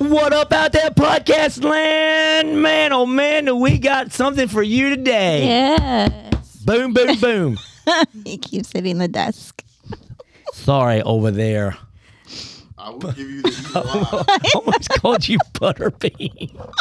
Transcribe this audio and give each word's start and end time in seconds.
What 0.00 0.32
up 0.32 0.50
out 0.50 0.72
there, 0.72 0.88
podcast 0.90 1.62
land? 1.62 2.62
Man, 2.62 2.90
oh 2.94 3.04
man, 3.04 3.60
we 3.60 3.76
got 3.76 4.12
something 4.12 4.48
for 4.48 4.62
you 4.62 4.96
today. 4.96 5.44
Yes. 5.44 6.56
Boom, 6.64 6.94
boom, 6.94 7.20
boom. 7.20 7.58
he 8.24 8.38
keeps 8.38 8.72
hitting 8.72 8.96
the 8.96 9.08
desk. 9.08 9.62
Sorry 10.54 11.02
over 11.02 11.30
there. 11.30 11.76
I 12.78 12.88
will 12.88 13.12
give 13.12 13.18
you 13.18 13.42
the 13.42 14.24
I 14.26 14.50
almost 14.54 14.88
called 14.88 15.28
you 15.28 15.36
Butterbean. 15.52 16.72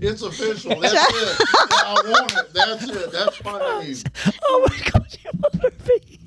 It's 0.00 0.22
official. 0.22 0.80
That's 0.80 0.94
it. 0.94 1.48
I 1.72 1.94
want 2.06 2.32
it. 2.32 2.54
That's 2.54 2.88
it. 2.88 3.10
That's 3.10 3.44
my 3.44 3.58
name. 3.82 3.96
I 4.24 4.32
almost 4.50 4.84
called 4.84 5.16
you 5.24 5.30
Butterbean. 5.36 6.19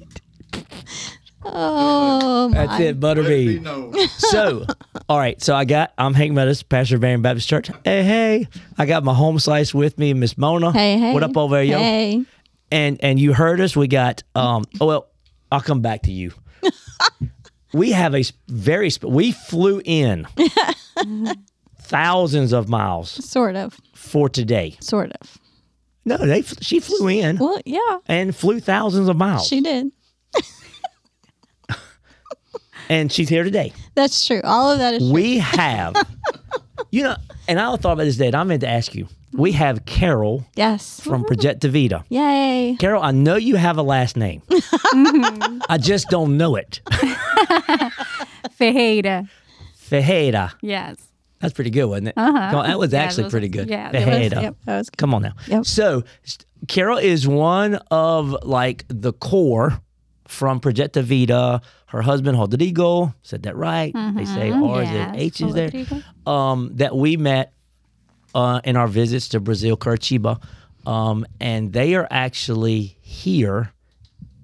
Oh, 1.46 2.50
my. 2.50 2.66
That's 2.68 2.80
it, 2.82 3.00
Butterbean. 3.00 3.64
So, 4.10 4.66
all 5.10 5.18
right. 5.20 5.42
So 5.42 5.54
I 5.56 5.66
got, 5.66 5.94
I'm 5.98 6.14
Hank 6.14 6.32
Meadows, 6.34 6.64
pastor 6.64 6.96
of 6.96 7.02
Marion 7.02 7.22
Baptist 7.22 7.48
Church. 7.48 7.70
Hey, 7.84 8.04
hey. 8.04 8.48
I 8.78 8.86
got 8.86 9.04
my 9.04 9.14
home 9.14 9.38
slice 9.40 9.74
with 9.74 9.98
me, 10.00 10.14
Miss 10.14 10.38
Mona. 10.38 10.72
Hey, 10.72 10.98
hey. 10.98 11.14
What 11.14 11.24
up 11.24 11.38
over 11.38 11.56
there, 11.56 11.64
yo? 11.64 11.78
Hey. 11.78 12.24
and 12.72 12.98
and 13.04 13.20
you 13.20 13.34
heard 13.34 13.62
us. 13.62 13.76
We 13.76 13.88
got 13.88 14.24
um. 14.36 14.64
Oh 14.82 14.86
well, 14.88 15.08
I'll 15.52 15.62
come 15.62 15.82
back 15.82 16.04
to 16.04 16.12
you. 16.12 16.32
we 17.74 17.92
have 17.92 18.16
a 18.16 18.24
very 18.48 18.90
sp- 18.90 19.06
we 19.06 19.32
flew 19.32 19.82
in 19.86 20.26
thousands 21.80 22.54
of 22.54 22.70
miles 22.70 23.10
Sort 23.30 23.56
of. 23.56 23.80
for 23.94 24.30
today. 24.30 24.76
Sort 24.80 25.12
of. 25.22 25.38
No, 26.06 26.18
they 26.18 26.42
she 26.42 26.80
flew 26.80 27.08
in 27.08 27.38
Well, 27.38 27.60
yeah, 27.66 28.00
and 28.08 28.36
flew 28.36 28.60
thousands 28.60 29.08
of 29.08 29.16
miles, 29.18 29.48
she 29.48 29.62
did. 29.62 29.92
And 32.90 33.12
she's 33.12 33.30
here 33.30 33.44
today. 33.44 33.72
That's 33.96 34.26
true. 34.28 34.42
All 34.44 34.72
of 34.72 34.80
that 34.80 34.96
is 34.96 35.00
true. 35.04 35.12
We 35.12 35.38
have, 35.40 35.96
you 36.92 37.04
know, 37.04 37.16
and 37.48 37.60
I 37.60 37.76
thought 37.78 37.94
about 37.94 38.04
this 38.06 38.18
day. 38.18 38.28
And 38.28 38.36
I 38.36 38.44
meant 38.44 38.62
to 38.62 38.70
ask 38.70 38.94
you. 38.96 39.08
We 39.36 39.52
have 39.54 39.86
Carol 39.86 40.46
Yes. 40.56 41.00
from 41.00 41.26
Project 41.26 41.64
Vida. 41.64 42.06
Yay. 42.10 42.76
Carol, 42.80 43.02
I 43.02 43.10
know 43.10 43.36
you 43.36 43.56
have 43.56 43.80
a 43.80 43.82
last 43.82 44.16
name. 44.16 44.44
I 44.52 45.80
just 45.82 46.08
don't 46.10 46.38
know 46.38 46.56
it. 46.56 46.82
Ferreira. 48.58 49.28
Ferreira. 49.76 50.54
Yes. 50.62 50.98
That's 51.40 51.54
pretty 51.54 51.72
good, 51.72 51.86
wasn't 51.86 52.10
it? 52.10 52.14
Uh-huh. 52.16 52.58
On, 52.60 52.68
that 52.68 52.80
was 52.80 52.94
Yeah, 52.94 53.02
actually 53.02 53.24
those- 53.24 53.32
pretty 53.32 53.50
good. 53.50 53.70
yeah, 53.70 53.92
that 53.92 54.08
was- 54.08 54.32
Yep, 54.44 54.56
that 54.66 54.78
was 54.78 54.90
good. 54.90 54.98
Come 54.98 55.14
on 55.14 55.24
now. 55.24 55.34
Yep. 55.48 55.66
So, 55.66 56.04
Carol 56.68 56.98
is 56.98 57.28
one 57.28 57.76
of 57.92 58.36
like 58.44 58.86
the 58.88 59.14
core 59.14 59.82
from 60.34 60.60
Project 60.60 60.96
Vida. 60.96 61.62
Her 61.88 62.02
husband 62.02 62.40
Rodrigo 62.40 63.14
said 63.22 63.44
that 63.44 63.56
right. 63.56 63.94
They 64.16 64.26
say 64.26 64.52
R's 64.52 64.90
yes, 64.90 65.08
and 65.08 65.16
H's 65.16 65.54
there. 65.54 65.70
Um, 66.26 66.72
that 66.76 66.96
we 66.96 67.18
met 67.18 67.54
uh, 68.34 68.60
in 68.64 68.76
our 68.76 68.88
visits 68.88 69.30
to 69.30 69.40
Brazil, 69.40 69.78
Curitiba, 69.78 70.42
um, 70.88 71.26
and 71.40 71.72
they 71.72 71.94
are 71.96 72.08
actually 72.10 72.98
here 73.02 73.72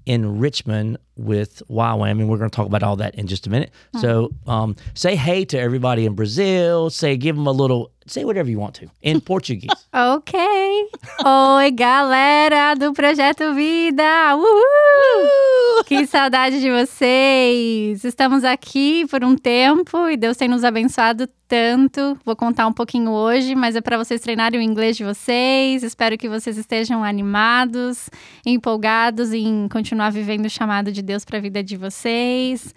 in 0.05 0.39
Richmond 0.39 0.97
with 1.17 1.61
YWAM, 1.69 2.11
and 2.11 2.29
we're 2.29 2.37
going 2.37 2.49
to 2.49 2.55
talk 2.55 2.65
about 2.67 2.81
all 2.83 2.95
that 2.97 3.15
in 3.15 3.27
just 3.27 3.45
a 3.45 3.49
minute. 3.49 3.71
So, 3.99 4.31
um, 4.47 4.75
say 4.93 5.15
hey 5.15 5.43
to 5.45 5.59
everybody 5.59 6.05
in 6.05 6.13
Brazil. 6.15 6.89
Say, 6.89 7.17
give 7.17 7.35
them 7.35 7.45
a 7.47 7.51
little, 7.51 7.91
say 8.11 8.25
whatever 8.25 8.49
you 8.49 8.59
want 8.59 8.73
to 8.75 8.89
in 9.01 9.19
Portuguese. 9.25 9.69
Ok. 9.93 10.39
Oi, 11.25 11.71
galera 11.71 12.75
do 12.75 12.93
Projeto 12.93 13.53
Vida. 13.53 14.35
Uhul! 14.35 15.83
Que 15.85 16.05
saudade 16.05 16.59
de 16.59 16.69
vocês. 16.69 18.03
Estamos 18.03 18.43
aqui 18.43 19.05
por 19.07 19.23
um 19.23 19.35
tempo 19.35 20.09
e 20.09 20.17
Deus 20.17 20.37
tem 20.37 20.47
nos 20.47 20.63
abençoado 20.63 21.27
tanto. 21.47 22.17
Vou 22.23 22.35
contar 22.35 22.67
um 22.67 22.73
pouquinho 22.73 23.11
hoje, 23.11 23.55
mas 23.55 23.75
é 23.75 23.81
para 23.81 23.97
vocês 23.97 24.21
treinarem 24.21 24.59
o 24.59 24.63
inglês 24.63 24.97
de 24.97 25.03
vocês. 25.03 25.83
Espero 25.83 26.17
que 26.17 26.29
vocês 26.29 26.57
estejam 26.57 27.03
animados, 27.03 28.09
empolgados 28.45 29.33
em 29.33 29.67
continuar 29.67 30.11
vivendo 30.11 30.45
o 30.45 30.49
chamado 30.49 30.91
de 30.91 31.01
Deus 31.01 31.25
para 31.25 31.37
a 31.37 31.41
vida 31.41 31.63
de 31.63 31.75
vocês. 31.75 32.73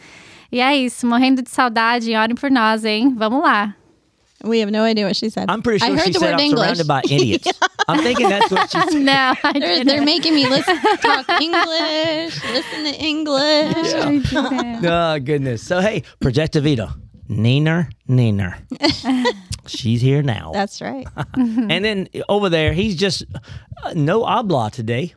E 0.50 0.60
é 0.60 0.76
isso, 0.76 1.06
morrendo 1.06 1.42
de 1.42 1.50
saudade, 1.50 2.14
orem 2.14 2.36
por 2.36 2.50
nós, 2.50 2.84
hein? 2.84 3.14
Vamos 3.16 3.42
lá. 3.42 3.74
We 4.44 4.60
have 4.60 4.70
no 4.70 4.82
idea 4.84 5.06
what 5.06 5.16
she 5.16 5.30
said. 5.30 5.50
I'm 5.50 5.62
pretty 5.62 5.78
sure 5.78 5.86
I 5.86 5.90
sure 5.90 5.98
heard 5.98 6.06
she 6.06 6.12
the 6.12 6.18
said 6.18 6.26
word 6.32 6.34
I'm 6.34 6.40
English. 6.40 6.64
surrounded 6.64 6.88
by 6.88 7.02
idiots. 7.10 7.48
I'm 7.88 8.02
thinking 8.02 8.28
that's 8.28 8.50
what 8.50 8.70
she 8.70 8.80
said. 8.90 8.94
No, 9.02 9.12
I 9.42 9.52
They're, 9.52 9.60
didn't. 9.60 9.86
they're 9.86 10.02
making 10.04 10.34
me 10.34 10.46
listen, 10.48 10.76
talk 11.00 11.28
English, 11.40 12.42
listen 12.44 12.84
to 12.84 12.94
English. 12.98 13.94
I 13.94 14.18
didn't. 14.18 14.84
Oh, 14.86 15.18
goodness. 15.20 15.62
So, 15.62 15.80
hey, 15.80 16.02
Project 16.20 16.54
Vida. 16.56 16.94
Neener, 17.28 17.90
Neener. 18.08 18.56
She's 19.66 20.00
here 20.02 20.22
now. 20.22 20.50
That's 20.52 20.82
right. 20.82 21.06
and 21.36 21.84
then 21.84 22.08
over 22.28 22.48
there, 22.50 22.72
he's 22.74 22.94
just 22.96 23.24
uh, 23.82 23.92
no 23.94 24.24
habla 24.24 24.70
today. 24.70 25.14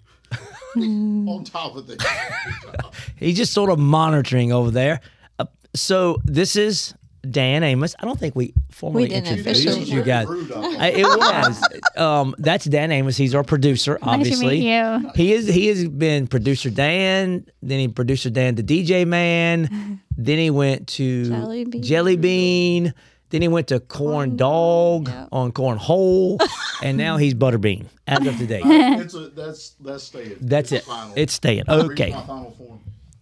On 0.78 1.44
top 1.46 1.76
of 1.76 1.88
that. 1.88 2.92
He's 3.18 3.36
just 3.38 3.54
sort 3.54 3.70
of 3.70 3.80
monitoring 3.80 4.52
over 4.52 4.72
there. 4.72 5.02
Uh, 5.40 5.46
so 5.74 6.22
this 6.26 6.56
is 6.56 6.94
Dan 7.32 7.64
Amos. 7.64 7.96
I 8.00 8.06
don't 8.06 8.20
think 8.20 8.36
we 8.36 8.54
formally 8.72 9.04
We 9.04 9.10
didn't 9.10 9.28
introduced 9.38 9.66
officially. 9.68 9.92
you 9.92 10.04
guys. 10.04 10.28
Uh, 10.28 10.92
it 10.94 11.04
was. 11.06 11.64
Um, 11.98 12.36
that's 12.38 12.66
Dan 12.66 12.92
Amos. 12.92 13.16
He's 13.16 13.34
our 13.34 13.44
producer, 13.46 13.98
obviously. 14.02 14.60
Nice 14.68 15.00
to 15.00 15.00
meet 15.00 15.06
you. 15.06 15.12
He 15.16 15.32
is. 15.34 15.48
He 15.48 15.68
has 15.68 15.88
been 15.88 16.28
producer 16.28 16.70
Dan. 16.70 17.46
Then 17.62 17.80
he 17.80 17.88
producer 17.88 18.30
Dan, 18.30 18.56
the 18.56 18.64
DJ 18.64 19.08
man. 19.08 20.02
Then 20.18 20.38
he 20.38 20.50
went 20.50 20.88
to 20.90 21.26
Jelly 21.30 21.66
Bean. 21.66 21.82
Jelly 21.84 22.16
Bean. 22.18 22.94
Then 23.30 23.42
he 23.42 23.48
went 23.50 23.68
to 23.68 23.80
Corn 23.82 24.36
Dog 24.38 25.08
Yep. 25.10 25.30
on 25.32 25.52
Corn 25.52 25.78
Hole, 25.78 26.38
and 26.84 26.98
now 26.98 27.18
he's 27.18 27.34
Butterbean 27.34 27.86
as 28.08 28.26
of 28.26 28.38
today. 28.38 28.62
It's 28.64 29.14
a, 29.14 29.28
that's 29.30 29.72
that's 29.82 30.04
staying. 30.06 30.38
That's 30.42 30.72
it. 30.72 30.76
It's 30.78 30.86
final. 30.88 31.14
It's 31.18 31.34
staying. 31.34 31.64
Reach 31.68 31.92
Okay. 31.92 32.12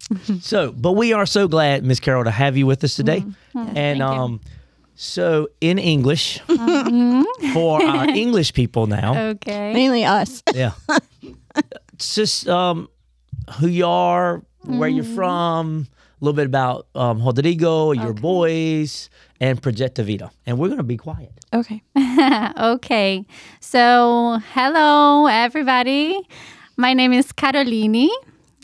My 0.10 0.18
final 0.18 0.26
form. 0.26 0.40
So, 0.42 0.72
but 0.72 0.94
we 0.94 1.14
are 1.14 1.26
so 1.26 1.48
glad, 1.48 1.84
Miss 1.84 2.00
Carol, 2.00 2.24
to 2.24 2.32
have 2.32 2.58
you 2.58 2.66
with 2.66 2.84
us 2.84 2.96
today. 2.96 3.24
and 3.54 4.02
um, 4.02 4.42
so 4.96 5.48
in 5.62 5.80
English, 5.80 6.40
for 7.54 7.84
our 7.84 8.08
English 8.24 8.54
people 8.54 8.88
now, 8.88 9.18
Okay. 9.30 9.74
Mainly 9.74 10.06
us. 10.06 10.44
yeah, 10.54 10.72
it's 11.94 12.16
just 12.16 12.48
um, 12.48 12.90
who 13.60 13.68
you 13.68 13.86
are, 13.88 14.44
where 14.62 14.90
you're 14.90 15.04
from, 15.04 15.88
a 16.22 16.26
little 16.26 16.36
bit 16.36 16.46
about 16.46 16.88
um, 16.96 17.24
Rodrigo, 17.24 17.92
your 17.92 18.14
boys, 18.14 19.10
and 19.40 19.62
Project 19.62 19.98
Vida. 19.98 20.32
And 20.46 20.58
we're 20.60 20.70
gonna 20.70 20.84
be 20.84 20.98
quiet. 20.98 21.32
Okay. 21.54 21.82
okay. 22.58 23.26
So, 23.60 24.40
hello, 24.54 25.28
everybody. 25.28 26.20
My 26.78 26.94
name 26.94 27.14
is 27.14 27.32
Carolline 27.34 28.10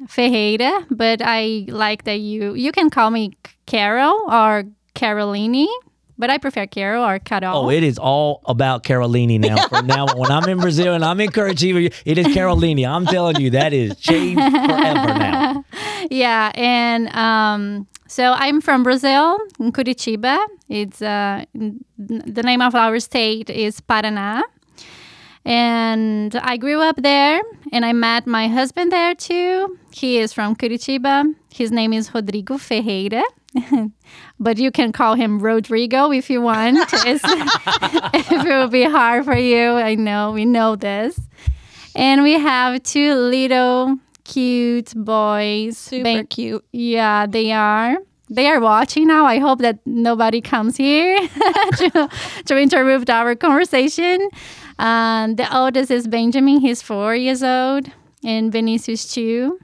Ferreira, 0.07 0.85
but 0.89 1.21
I 1.23 1.65
like 1.67 2.03
that 2.05 2.19
you 2.19 2.53
you 2.53 2.71
can 2.71 2.89
call 2.89 3.11
me 3.11 3.33
Carol 3.65 4.15
or 4.31 4.63
Carolini, 4.93 5.69
but 6.17 6.29
I 6.29 6.37
prefer 6.37 6.67
Carol 6.67 7.05
or 7.05 7.19
Carol. 7.19 7.55
Oh, 7.55 7.69
it 7.69 7.83
is 7.83 7.97
all 7.97 8.41
about 8.45 8.83
Carolini 8.83 9.37
now. 9.37 9.67
From 9.69 9.87
now 9.87 10.05
on, 10.07 10.17
when 10.17 10.31
I'm 10.31 10.47
in 10.49 10.59
Brazil 10.59 10.93
and 10.93 11.03
I'm 11.03 11.19
in 11.19 11.29
Curitiba, 11.29 11.93
it 12.05 12.17
is 12.17 12.27
Carolini. 12.33 12.85
I'm 12.85 13.05
telling 13.05 13.39
you, 13.39 13.51
that 13.51 13.73
is 13.73 13.96
changed 13.97 14.41
forever 14.41 15.13
now. 15.13 15.66
yeah, 16.11 16.52
and 16.55 17.07
um, 17.16 17.87
so 18.07 18.34
I'm 18.34 18.59
from 18.59 18.84
Brazil, 18.84 19.37
in 19.59 19.72
Curitiba. 19.72 20.37
It's 20.67 21.02
uh, 21.02 21.45
the 21.53 22.43
name 22.43 22.61
of 22.61 22.75
our 22.75 22.99
state 22.99 23.49
is 23.49 23.79
Paraná, 23.81 24.41
and 25.46 26.36
I 26.36 26.58
grew 26.58 26.82
up 26.82 26.97
there, 26.97 27.41
and 27.72 27.86
I 27.86 27.94
met 27.94 28.28
my 28.28 28.47
husband 28.47 28.91
there 28.91 29.16
too. 29.16 29.78
He 29.91 30.18
is 30.20 30.34
from 30.34 30.56
Curitiba. 30.56 31.34
His 31.52 31.72
name 31.72 31.94
is 31.94 32.14
Rodrigo 32.14 32.58
Ferreira. 32.58 33.24
but 34.40 34.58
you 34.59 34.70
can 34.72 34.91
call 34.91 35.16
him 35.16 35.40
Rodrigo 35.40 36.12
if 36.12 36.30
you 36.30 36.41
want. 36.41 36.78
If 37.06 37.22
it 38.32 38.44
will 38.46 38.68
be 38.68 38.84
hard 38.84 39.26
for 39.26 39.36
you, 39.36 39.72
I 39.72 39.96
know 39.96 40.32
we 40.32 40.46
know 40.46 40.76
this. 40.76 41.20
And 41.96 42.22
we 42.22 42.34
have 42.34 42.84
two 42.84 43.16
little 43.16 43.97
cute 44.24 44.94
boys. 44.96 45.78
Super 45.78 46.03
They- 46.03 46.24
cute. 46.26 46.64
yeah, 46.72 47.26
they 47.26 47.52
are. 47.52 47.97
They 48.32 48.46
are 48.46 48.59
watching 48.59 49.08
now. 49.08 49.26
I 49.26 49.40
hope 49.40 49.58
that 49.62 49.80
nobody 49.88 50.40
comes 50.40 50.78
here 50.78 51.18
to, 51.78 52.09
to 52.46 52.58
interrupt 52.59 53.09
our 53.09 53.34
conversation. 53.36 54.30
Um, 54.79 55.35
the 55.35 55.46
oldest 55.55 55.91
is 55.91 56.08
Benjamin. 56.08 56.61
He's 56.61 56.81
four 56.81 57.14
years 57.14 57.43
old, 57.43 57.91
and 58.23 58.52
Vinicius 58.52 59.14
two. 59.14 59.59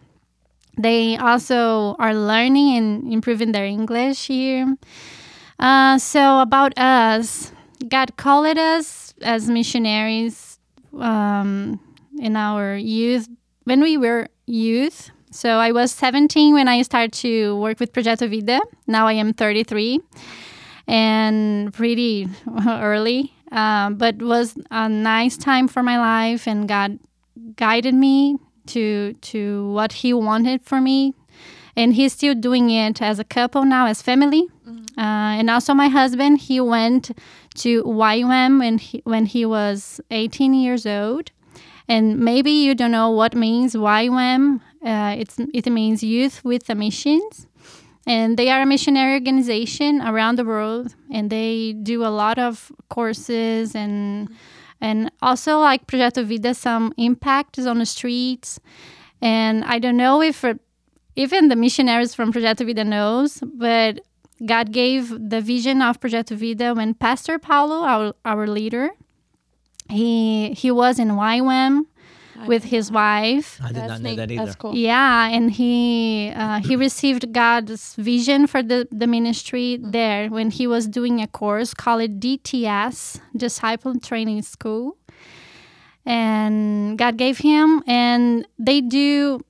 They 0.77 1.15
also 1.15 1.95
are 1.99 2.13
learning 2.13 2.75
and 2.75 3.13
improving 3.13 3.53
their 3.53 3.65
English 3.65 4.27
here. 4.27 4.75
Uh, 5.57 5.97
so 5.97 6.41
about 6.41 6.77
us, 6.77 7.53
God 7.87 8.17
called 8.17 8.57
us 8.57 9.13
as 9.21 9.49
missionaries 9.49 10.59
um, 10.99 11.79
in 12.19 12.35
our 12.35 12.75
youth 12.75 13.29
when 13.63 13.81
we 13.81 13.95
were 13.95 14.27
youth. 14.47 15.11
So 15.31 15.57
I 15.59 15.71
was 15.71 15.91
17 15.93 16.53
when 16.53 16.67
I 16.67 16.81
started 16.81 17.13
to 17.23 17.57
work 17.57 17.79
with 17.79 17.93
Projeto 17.93 18.27
Vida. 18.27 18.59
Now 18.85 19.07
I 19.07 19.13
am 19.13 19.33
33 19.33 19.99
and 20.87 21.73
pretty 21.73 22.27
early, 22.67 23.34
um, 23.51 23.95
but 23.95 24.21
was 24.21 24.57
a 24.71 24.89
nice 24.89 25.37
time 25.37 25.67
for 25.67 25.83
my 25.83 25.97
life, 25.97 26.47
and 26.47 26.67
God 26.67 26.99
guided 27.55 27.93
me 27.93 28.37
to 28.67 29.13
to 29.13 29.71
what 29.71 29.93
He 29.93 30.13
wanted 30.13 30.63
for 30.63 30.81
me, 30.81 31.13
and 31.75 31.93
He's 31.93 32.13
still 32.13 32.35
doing 32.35 32.69
it 32.69 33.01
as 33.01 33.19
a 33.19 33.23
couple 33.23 33.63
now, 33.65 33.85
as 33.87 34.01
family, 34.01 34.47
uh, 34.97 35.39
and 35.39 35.49
also 35.49 35.73
my 35.73 35.87
husband. 35.87 36.39
He 36.39 36.59
went 36.59 37.11
to 37.55 37.83
YWAM 37.83 38.59
when 38.59 38.77
he 38.77 39.01
when 39.05 39.25
he 39.25 39.45
was 39.45 40.01
18 40.11 40.53
years 40.53 40.85
old, 40.85 41.31
and 41.87 42.19
maybe 42.19 42.51
you 42.51 42.75
don't 42.75 42.91
know 42.91 43.09
what 43.09 43.35
means 43.35 43.75
YWAM. 43.75 44.61
Uh, 44.85 45.15
it's 45.17 45.37
it 45.53 45.65
means 45.71 46.03
Youth 46.03 46.43
with 46.43 46.69
a 46.69 46.75
Missions 46.75 47.47
and 48.05 48.37
they 48.37 48.49
are 48.49 48.61
a 48.61 48.65
missionary 48.65 49.13
organization 49.13 50.01
around 50.01 50.37
the 50.37 50.45
world 50.45 50.95
and 51.11 51.29
they 51.29 51.73
do 51.73 52.05
a 52.05 52.09
lot 52.09 52.37
of 52.37 52.71
courses 52.89 53.75
and 53.75 54.29
and 54.81 55.11
also 55.21 55.59
like 55.59 55.87
projeto 55.87 56.23
vida 56.23 56.53
some 56.53 56.93
impacts 56.97 57.65
on 57.65 57.79
the 57.79 57.85
streets. 57.85 58.59
And 59.21 59.63
i 59.65 59.79
don't 59.79 59.97
know 59.97 60.21
if 60.21 60.43
it, 60.43 60.59
even 61.15 61.47
the 61.47 61.55
missionaries 61.55 62.13
from 62.13 62.31
projeto 62.31 62.65
vida 62.65 62.83
knows 62.83 63.41
but 63.53 64.01
god 64.45 64.71
gave 64.71 65.09
the 65.09 65.41
vision 65.41 65.81
of 65.81 65.99
projeto 65.99 66.35
vida 66.35 66.73
when 66.75 66.93
pastor 66.93 67.39
paulo 67.39 67.83
our, 67.83 68.13
our 68.25 68.45
leader 68.45 68.89
he 69.89 70.53
he 70.53 70.71
was 70.71 70.99
in 70.99 71.09
YWAM 71.09 71.85
with 72.47 72.65
his 72.65 72.91
wife 72.91 73.59
I 73.63 73.67
did 73.67 73.75
That's 73.77 73.87
not 73.89 74.01
know 74.01 74.09
neat. 74.11 74.15
that 74.17 74.31
either. 74.31 74.45
That's 74.45 74.55
cool. 74.55 74.75
yeah, 74.75 75.27
and 75.27 75.51
he 75.51 76.31
uh, 76.35 76.59
he 76.59 76.75
received 76.87 77.31
God's 77.33 77.95
vision 77.95 78.47
for 78.47 78.61
the, 78.61 78.87
the 78.91 79.07
ministry 79.07 79.79
there 79.81 80.29
when 80.29 80.51
he 80.51 80.67
was 80.67 80.87
doing 80.87 81.21
a 81.21 81.27
course 81.27 81.73
called 81.73 82.19
DTS, 82.19 83.19
Disciple 83.35 83.99
Training 83.99 84.41
School. 84.41 84.97
And 86.05 86.97
God 86.97 87.17
gave 87.17 87.39
him, 87.39 87.81
and 87.87 88.45
they 88.59 88.81
do. 88.81 89.41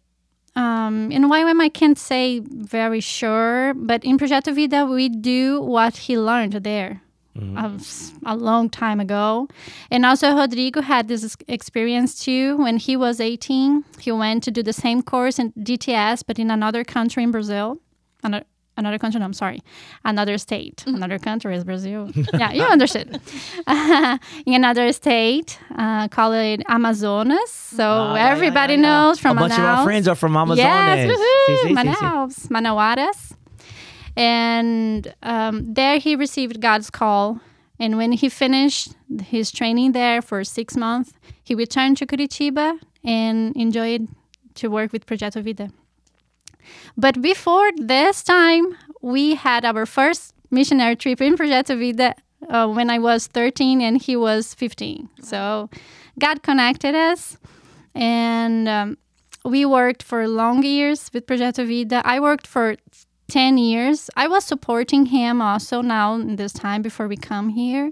Um, 0.55 1.11
in 1.11 1.23
YWAM, 1.23 1.59
I 1.61 1.67
can't 1.67 1.97
say 1.97 2.39
very 2.39 3.01
sure, 3.01 3.73
but 3.75 4.05
in 4.05 4.17
Projeto 4.17 4.53
Vida, 4.53 4.85
we 4.85 5.09
do 5.09 5.59
what 5.61 5.97
he 5.97 6.17
learned 6.17 6.53
there 6.63 7.01
Mm-hmm. 7.37 8.25
a, 8.25 8.33
a 8.33 8.35
long 8.35 8.69
time 8.69 9.01
ago. 9.01 9.49
And 9.91 10.05
also, 10.05 10.33
Rodrigo 10.33 10.81
had 10.81 11.09
this 11.09 11.35
experience 11.49 12.23
too. 12.23 12.55
When 12.57 12.77
he 12.77 12.95
was 12.95 13.19
18, 13.19 13.83
he 13.99 14.11
went 14.13 14.41
to 14.43 14.51
do 14.51 14.63
the 14.63 14.71
same 14.71 15.01
course 15.01 15.37
in 15.37 15.51
DTS, 15.53 16.23
but 16.25 16.39
in 16.39 16.49
another 16.49 16.85
country 16.85 17.23
in 17.23 17.31
Brazil. 17.31 17.77
Another, 18.23 18.45
another 18.77 18.97
country, 18.97 19.19
no, 19.19 19.25
I'm 19.25 19.33
sorry. 19.33 19.61
Another 20.05 20.37
state. 20.37 20.85
Mm. 20.87 20.95
Another 20.95 21.19
country 21.19 21.53
is 21.57 21.65
Brazil. 21.65 22.09
yeah, 22.33 22.53
you 22.53 22.63
understood. 22.63 23.19
in 24.45 24.53
another 24.53 24.93
state 24.93 25.59
uh, 25.77 26.07
called 26.07 26.61
Amazonas. 26.69 27.51
So 27.51 27.83
ah, 27.83 28.15
yeah, 28.15 28.25
yeah, 28.27 28.31
everybody 28.31 28.75
yeah, 28.75 28.79
yeah. 28.79 29.01
knows 29.03 29.19
from 29.19 29.38
a 29.38 29.41
bunch 29.41 29.53
of 29.53 29.59
our 29.59 29.83
friends 29.83 30.07
are 30.07 30.15
from 30.15 30.38
Amazonas. 30.38 30.57
Yes, 30.57 31.19
Sí, 31.49 31.55
woohoo. 31.63 31.75
Manaus, 31.75 32.47
Manauaras. 32.47 33.35
And 34.15 35.13
um, 35.23 35.73
there 35.73 35.97
he 35.97 36.15
received 36.15 36.62
God's 36.62 36.89
call. 36.89 37.41
And 37.79 37.97
when 37.97 38.13
he 38.13 38.29
finished 38.29 38.95
his 39.23 39.51
training 39.51 39.91
there 39.91 40.21
for 40.21 40.44
six 40.44 40.77
months, 40.77 41.12
he 41.44 41.53
returned 41.53 41.97
to 41.97 42.06
Curitiba 42.06 42.79
and 43.03 43.56
enjoyed 43.56 44.07
to 44.56 44.69
work 44.69 44.94
with 44.94 45.06
Projeto 45.06 45.41
Vida. 45.41 45.69
But 46.97 47.21
before 47.21 47.69
this 47.77 48.23
time, 48.23 48.77
we 49.01 49.35
had 49.35 49.65
our 49.65 49.85
first 49.85 50.33
missionary 50.50 50.95
trip 50.95 51.21
in 51.21 51.35
Projeto 51.35 51.75
Vida 51.75 52.15
uh, 52.50 52.67
when 52.67 52.89
I 52.89 53.00
was 53.00 53.27
13 53.27 53.81
and 53.81 54.01
he 54.01 54.15
was 54.15 54.53
15. 54.53 55.09
So 55.21 55.69
God 56.17 56.44
connected 56.44 56.95
us. 56.95 57.38
And 57.94 58.67
um, 58.67 58.97
we 59.44 59.65
worked 59.65 60.03
for 60.03 60.27
long 60.27 60.63
years 60.63 61.09
with 61.13 61.27
Projeto 61.27 61.65
Vida. 61.65 62.01
I 62.06 62.19
worked 62.19 62.47
for 62.47 62.75
10 63.27 63.57
years. 63.57 64.10
I 64.16 64.27
was 64.27 64.44
supporting 64.44 65.07
him 65.07 65.42
also 65.42 65.81
now 65.81 66.16
in 66.16 66.36
this 66.36 66.54
time 66.54 66.81
before 66.81 67.07
we 67.07 67.18
come 67.18 67.50
here. 67.50 67.92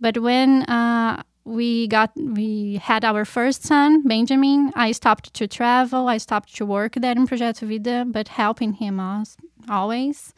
But 0.00 0.18
when 0.18 0.62
uh, 0.64 1.22
we 1.44 1.88
got 1.88 2.10
we 2.16 2.80
had 2.82 3.04
our 3.04 3.24
first 3.24 3.64
son, 3.64 4.02
Benjamin, 4.02 4.72
I 4.74 4.92
stopped 4.92 5.34
to 5.34 5.46
travel. 5.46 6.08
I 6.08 6.18
stopped 6.18 6.54
to 6.56 6.66
work 6.66 6.94
there 6.94 7.12
in 7.12 7.26
Projeto 7.26 7.66
Vida, 7.66 8.04
but 8.06 8.28
helping 8.28 8.74
him 8.74 9.00
as, 9.00 9.36
always. 9.68 10.32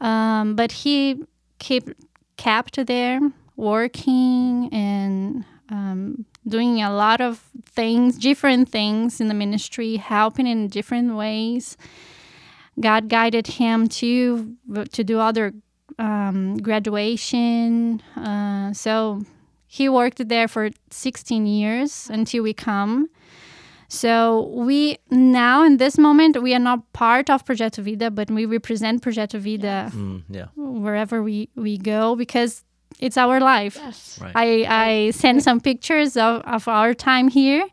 Um, 0.00 0.56
but 0.56 0.72
he 0.72 1.22
kept 1.58 1.92
kept 2.36 2.86
there 2.86 3.20
working 3.56 4.70
and 4.72 5.44
um, 5.68 6.24
doing 6.48 6.82
a 6.82 6.90
lot 6.92 7.20
of 7.20 7.44
things, 7.66 8.18
different 8.18 8.68
things 8.68 9.20
in 9.20 9.28
the 9.28 9.34
ministry, 9.34 9.96
helping 9.96 10.46
in 10.46 10.68
different 10.68 11.14
ways. 11.14 11.76
God 12.78 13.08
guided 13.08 13.46
him 13.46 13.88
to 14.00 14.54
to 14.92 15.04
do 15.04 15.18
other 15.18 15.52
um, 15.98 16.56
graduation. 16.58 18.00
Uh, 18.16 18.72
so 18.72 19.22
he 19.66 19.88
worked 19.88 20.28
there 20.28 20.48
for 20.48 20.70
16 20.90 21.46
years 21.46 22.08
until 22.10 22.42
we 22.42 22.52
come. 22.54 23.08
So 23.88 24.48
we 24.54 24.98
now 25.10 25.64
in 25.64 25.78
this 25.78 25.98
moment 25.98 26.40
we 26.42 26.54
are 26.54 26.60
not 26.60 26.92
part 26.92 27.28
of 27.28 27.44
Projeto 27.44 27.82
Vida, 27.82 28.10
but 28.10 28.30
we 28.30 28.46
represent 28.46 29.02
Projeto 29.02 29.38
Vida 29.38 29.90
Mm, 29.92 30.22
yeah. 30.30 30.46
wherever 30.56 31.22
we, 31.22 31.48
we 31.56 31.76
go 31.76 32.14
because 32.14 32.64
it's 33.00 33.16
our 33.16 33.40
life. 33.40 33.76
Yes. 33.76 34.18
Right. 34.22 34.32
I, 34.34 34.66
I 34.86 35.10
send 35.10 35.42
some 35.42 35.60
pictures 35.60 36.16
of, 36.16 36.42
of 36.42 36.68
our 36.68 36.94
time 36.94 37.28
here 37.28 37.66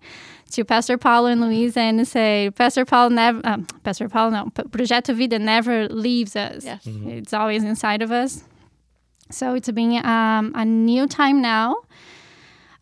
to 0.52 0.64
Pastor 0.66 0.98
Paulo 0.98 1.28
and 1.28 1.42
Luisa 1.42 1.80
and 1.82 2.08
say, 2.08 2.52
Pastor 2.56 2.86
Paulo 2.86 3.10
never, 3.10 3.42
um, 3.45 3.66
Pastor 3.83 4.07
Paulo, 4.10 4.30
no, 4.31 4.50
P- 4.56 4.64
Projeto 4.69 5.14
Vida 5.14 5.40
never 5.40 5.88
leaves 5.90 6.36
us. 6.36 6.64
Yes. 6.66 6.81
It's 6.86 7.33
always 7.33 7.64
inside 7.64 8.02
of 8.02 8.12
us. 8.12 8.44
So 9.30 9.56
it's 9.56 9.69
been 9.71 10.04
um, 10.06 10.54
a 10.56 10.64
new 10.64 11.06
time 11.07 11.42
now. 11.42 11.76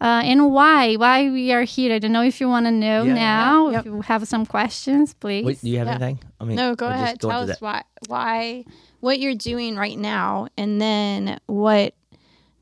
Uh, 0.01 0.21
and 0.25 0.51
why? 0.51 0.95
Why 0.95 1.29
we 1.29 1.51
are 1.53 1.63
here? 1.63 1.95
I 1.95 1.99
don't 1.99 2.11
know 2.11 2.21
if 2.21 2.39
you 2.41 2.47
want 2.49 2.65
to 2.65 2.71
know 2.71 3.03
Yeah. 3.03 3.13
now. 3.13 3.69
Yep. 3.69 3.79
If 3.79 3.85
you 3.85 4.01
have 4.01 4.27
some 4.27 4.45
questions, 4.45 5.13
please. 5.13 5.45
Wait, 5.45 5.61
do 5.61 5.69
you 5.69 5.77
have 5.79 5.87
Yeah. 5.87 5.93
anything? 5.95 6.19
I 6.39 6.43
mean, 6.43 6.57
No, 6.57 6.75
go 6.75 6.87
ahead. 6.87 7.17
go 7.19 7.29
Tell 7.29 7.41
us 7.43 7.47
that? 7.47 7.61
why 7.61 7.81
why 8.07 8.65
what 8.99 9.19
you're 9.19 9.35
doing 9.35 9.75
right 9.77 9.97
now 9.97 10.47
and 10.57 10.79
then 10.81 11.39
what 11.47 11.95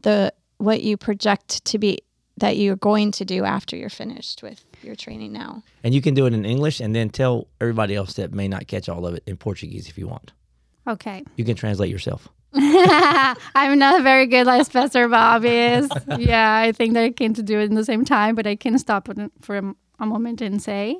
the 0.03 0.31
what 0.59 0.83
you 0.83 0.95
project 0.95 1.65
to 1.65 1.79
be 1.79 1.99
that 2.37 2.55
you're 2.57 2.75
going 2.77 3.11
to 3.11 3.25
do 3.25 3.43
after 3.43 3.75
you're 3.75 3.89
finished 3.89 4.43
with 4.43 4.63
your 4.83 4.95
training 4.95 5.31
now. 5.31 5.63
And 5.83 5.93
you 5.93 6.01
can 6.01 6.13
do 6.13 6.25
it 6.25 6.33
in 6.33 6.45
English, 6.45 6.79
and 6.79 6.95
then 6.95 7.09
tell 7.09 7.47
everybody 7.61 7.95
else 7.95 8.13
that 8.13 8.33
may 8.33 8.47
not 8.47 8.67
catch 8.67 8.89
all 8.89 9.05
of 9.05 9.15
it 9.15 9.23
in 9.25 9.37
Portuguese 9.37 9.87
if 9.87 9.97
you 9.97 10.07
want. 10.07 10.31
Okay. 10.87 11.23
You 11.37 11.45
can 11.45 11.55
translate 11.55 11.89
yourself. 11.89 12.29
I'm 12.55 13.79
not 13.79 14.03
very 14.03 14.27
good 14.27 14.45
like 14.45 14.71
Pastor 14.71 15.07
Bob 15.07 15.43
is. 15.43 15.89
yeah, 16.19 16.55
I 16.57 16.71
think 16.71 16.93
that 16.93 17.03
I 17.03 17.11
can 17.11 17.33
do 17.33 17.59
it 17.59 17.65
in 17.65 17.75
the 17.75 17.85
same 17.85 18.05
time, 18.05 18.35
but 18.35 18.45
I 18.45 18.55
can 18.55 18.77
stop 18.77 19.09
for 19.41 19.57
a, 19.57 19.75
a 19.99 20.05
moment 20.05 20.41
and 20.41 20.61
say. 20.61 20.97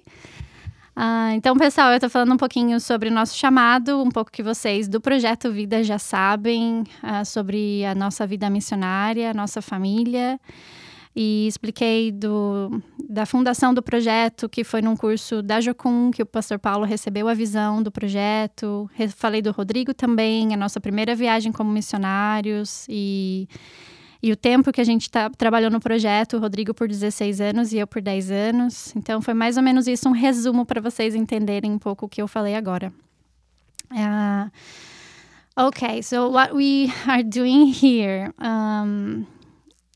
Ah, 0.96 1.34
então, 1.34 1.58
pessoal, 1.58 1.92
eu 1.92 2.00
tô 2.00 2.08
falando 2.08 2.34
um 2.34 2.38
pouquinho 2.38 2.80
sobre 2.80 3.10
o 3.10 3.12
nosso 3.12 3.36
chamado, 3.36 4.02
um 4.02 4.10
pouco 4.10 4.32
que 4.32 4.44
vocês 4.44 4.88
do 4.88 5.02
Projeto 5.02 5.52
Vida 5.52 5.84
já 5.84 5.98
sabem, 5.98 6.84
ah, 7.02 7.26
sobre 7.26 7.84
a 7.84 7.96
nossa 7.96 8.28
vida 8.28 8.50
missionária, 8.50 9.34
nossa 9.34 9.62
família. 9.62 10.40
E 11.16 11.48
expliquei 11.48 12.12
do, 12.12 12.82
da 13.08 13.26
fundação 13.26 13.72
do 13.72 13.84
projeto, 13.84 14.50
que 14.50 14.64
foi 14.64 14.82
num 14.82 14.96
curso 14.96 15.44
da 15.44 15.62
Jocum, 15.62 16.10
que 16.10 16.24
o 16.24 16.26
pastor 16.26 16.58
Paulo 16.58 16.86
recebeu 16.86 17.28
a 17.28 17.36
visão 17.36 17.84
do 17.84 17.92
projeto. 17.92 18.90
Falei 19.16 19.40
do 19.40 19.52
Rodrigo 19.52 19.94
também, 19.94 20.54
a 20.54 20.58
nossa 20.58 20.82
primeira 20.82 21.16
viagem 21.16 21.52
como 21.52 21.72
missionários 21.72 22.88
e, 22.90 23.48
e 24.24 24.32
o 24.32 24.36
tempo 24.36 24.72
que 24.72 24.82
a 24.82 24.84
gente 24.84 25.08
tá, 25.12 25.30
trabalhou 25.30 25.70
no 25.70 25.80
projeto, 25.80 26.38
o 26.38 26.40
Rodrigo 26.40 26.74
por 26.74 26.88
16 26.88 27.40
anos 27.42 27.74
e 27.74 27.78
eu 27.78 27.86
por 27.86 28.02
10 28.02 28.32
anos. 28.32 28.96
Então 28.96 29.22
foi 29.22 29.36
mais 29.36 29.56
ou 29.56 29.62
menos 29.62 29.86
isso, 29.86 30.10
um 30.10 30.14
resumo 30.14 30.66
para 30.66 30.82
vocês 30.82 31.14
entenderem 31.14 31.72
um 31.72 31.80
pouco 31.80 32.08
o 32.08 32.10
que 32.10 32.24
eu 32.24 32.28
falei 32.28 32.56
agora. 32.56 32.92
Ah, 33.92 34.50
okay, 35.56 36.02
so 36.02 36.32
what 36.32 36.52
we 36.56 36.92
are 37.08 37.24
doing 37.24 37.72
here. 37.72 38.34
Um, 38.42 39.28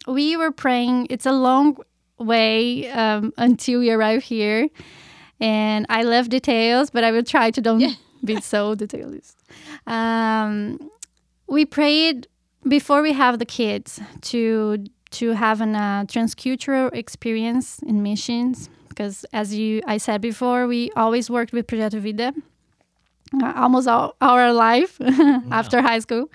we 0.08 0.38
were 0.38 0.52
praying. 0.52 1.08
It's 1.10 1.26
a 1.26 1.32
long 1.32 1.78
way 2.18 2.90
um, 2.90 3.34
until 3.38 3.80
we 3.80 3.92
arrive 3.92 4.24
here, 4.24 4.70
and 5.40 5.86
I 5.90 6.04
love 6.04 6.30
details, 6.30 6.90
but 6.90 7.04
I 7.04 7.12
will 7.12 7.24
try 7.24 7.52
to 7.52 7.62
don't 7.62 7.98
be 8.24 8.42
so 8.42 8.76
detailist. 8.76 9.36
Um, 9.86 10.90
we 11.48 11.66
prayed 11.66 12.28
before 12.68 13.02
we 13.02 13.14
have 13.14 13.40
the 13.40 13.46
kids 13.46 14.00
to 14.22 14.86
to 15.10 15.32
have 15.32 15.62
a 15.62 15.66
uh, 15.66 16.04
transcultural 16.06 16.94
experience 16.94 17.80
in 17.80 18.04
missions. 18.04 18.70
Because 18.90 19.26
as 19.32 19.54
you 19.54 19.82
I 19.86 19.98
said 19.98 20.22
before, 20.22 20.68
we 20.68 20.90
always 20.96 21.30
worked 21.30 21.54
with 21.54 21.68
Projeto 21.68 22.00
Vida 22.00 22.34
uh, 23.34 23.54
almost 23.56 23.88
all 23.88 24.16
our 24.22 24.54
life 24.54 25.00
after 25.52 25.82
high 25.82 26.00
school, 26.00 26.30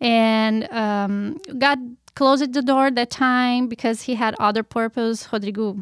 and 0.00 0.70
um, 0.72 1.38
God 1.58 1.78
closed 2.14 2.52
the 2.52 2.62
door 2.62 2.90
that 2.90 3.10
time 3.10 3.68
because 3.68 4.02
he 4.02 4.14
had 4.14 4.34
other 4.38 4.62
purpose. 4.62 5.28
Rodrigo 5.32 5.78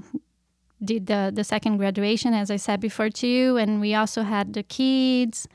did 0.85 1.07
the, 1.07 1.31
the 1.33 1.45
second 1.45 1.77
graduation, 1.77 2.35
as 2.35 2.51
I 2.51 2.57
said 2.57 2.81
before 2.81 3.11
to 3.11 3.27
you, 3.27 3.57
and 3.57 3.81
we 3.81 3.95
also 3.95 4.23
had 4.23 4.55
the 4.55 4.63
kids, 4.63 5.47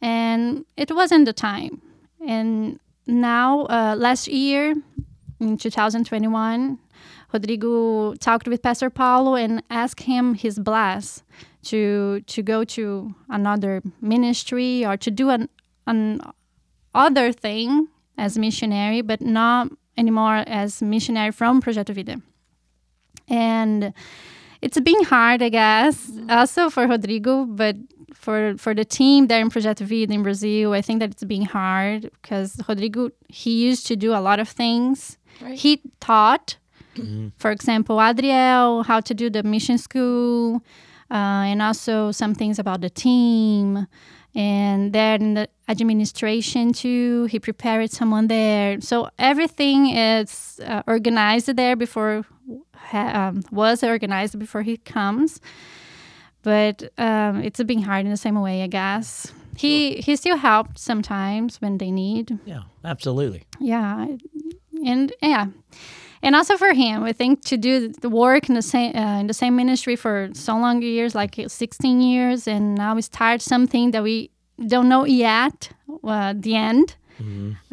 and 0.00 0.64
it 0.76 0.94
wasn't 0.94 1.24
the 1.24 1.32
time. 1.32 1.82
And 2.26 2.78
now, 3.06 3.62
uh, 3.66 3.96
last 3.98 4.28
year, 4.28 4.74
in 5.40 5.56
2021, 5.56 6.78
Rodrigo 7.32 8.14
talked 8.14 8.48
with 8.48 8.62
Pastor 8.62 8.90
Paulo 8.90 9.34
and 9.34 9.62
asked 9.70 10.02
him 10.02 10.34
his 10.34 10.58
bless 10.58 11.22
to 11.64 12.20
to 12.26 12.42
go 12.42 12.64
to 12.64 13.14
another 13.28 13.82
ministry 14.00 14.84
or 14.84 14.96
to 14.96 15.10
do 15.10 15.30
an, 15.30 15.48
an 15.86 16.20
other 16.94 17.32
thing 17.32 17.88
as 18.16 18.38
missionary, 18.38 19.02
but 19.02 19.20
not 19.20 19.68
anymore 19.98 20.44
as 20.46 20.80
missionary 20.80 21.32
from 21.32 21.60
Projeto 21.60 21.92
Vida. 21.92 22.22
And 23.28 23.92
it's 24.62 24.80
been 24.80 25.04
hard, 25.04 25.42
I 25.42 25.50
guess, 25.50 26.10
also 26.30 26.70
for 26.70 26.86
Rodrigo, 26.86 27.44
but 27.44 27.76
for 28.14 28.56
for 28.56 28.74
the 28.74 28.84
team 28.84 29.26
there 29.26 29.40
in 29.40 29.50
Projeto 29.50 29.84
Vida 29.84 30.12
in 30.12 30.22
Brazil, 30.22 30.72
I 30.72 30.82
think 30.82 31.00
that 31.00 31.10
it's 31.10 31.24
been 31.24 31.42
hard 31.42 32.10
because 32.22 32.60
Rodrigo 32.68 33.10
he 33.28 33.52
used 33.68 33.86
to 33.88 33.96
do 33.96 34.12
a 34.14 34.20
lot 34.20 34.40
of 34.40 34.48
things. 34.48 35.18
Right. 35.40 35.58
He 35.58 35.80
taught, 36.00 36.56
for 37.38 37.50
example, 37.50 38.00
Adriel 38.00 38.82
how 38.82 39.00
to 39.00 39.14
do 39.14 39.30
the 39.30 39.42
mission 39.42 39.78
school, 39.78 40.62
uh, 41.10 41.44
and 41.50 41.62
also 41.62 42.10
some 42.12 42.34
things 42.34 42.58
about 42.58 42.80
the 42.80 42.90
team. 42.90 43.86
And 44.38 44.92
then 44.92 45.34
the 45.34 45.48
administration 45.68 46.72
too. 46.72 47.24
He 47.24 47.40
prepared 47.40 47.90
someone 47.90 48.28
there, 48.28 48.80
so 48.80 49.08
everything 49.18 49.90
is 49.90 50.60
uh, 50.64 50.82
organized 50.86 51.54
there 51.56 51.74
before 51.74 52.24
ha- 52.74 53.28
um, 53.28 53.42
was 53.50 53.82
organized 53.82 54.38
before 54.38 54.62
he 54.62 54.76
comes 54.76 55.40
but 56.42 56.82
um, 56.98 57.42
it's 57.42 57.62
been 57.62 57.82
hard 57.82 58.04
in 58.06 58.10
the 58.10 58.16
same 58.16 58.40
way, 58.40 58.62
I 58.62 58.68
guess. 58.68 59.32
He 59.56 59.96
he 59.96 60.14
still 60.16 60.36
helped 60.36 60.78
sometimes 60.78 61.60
when 61.60 61.78
they 61.78 61.90
need. 61.90 62.38
Yeah, 62.46 62.62
absolutely. 62.84 63.44
Yeah, 63.60 64.06
and 64.84 65.12
yeah, 65.20 65.46
and 66.22 66.34
also 66.34 66.56
for 66.56 66.72
him, 66.72 67.04
I 67.04 67.12
think 67.12 67.42
to 67.46 67.56
do 67.56 67.88
the 67.88 68.08
work 68.08 68.48
in 68.48 68.54
the 68.54 68.62
same 68.62 68.96
uh, 68.96 69.20
in 69.20 69.26
the 69.26 69.34
same 69.34 69.56
ministry 69.56 69.96
for 69.96 70.30
so 70.32 70.56
long 70.56 70.82
years, 70.82 71.14
like 71.14 71.36
sixteen 71.48 72.00
years, 72.00 72.46
and 72.48 72.74
now 72.74 72.94
we 72.94 73.02
start 73.02 73.42
something 73.42 73.92
that 73.92 74.02
we 74.02 74.30
don't 74.66 74.88
know 74.88 75.04
yet 75.04 75.70
uh, 76.04 76.34
the 76.36 76.54
end. 76.54 76.96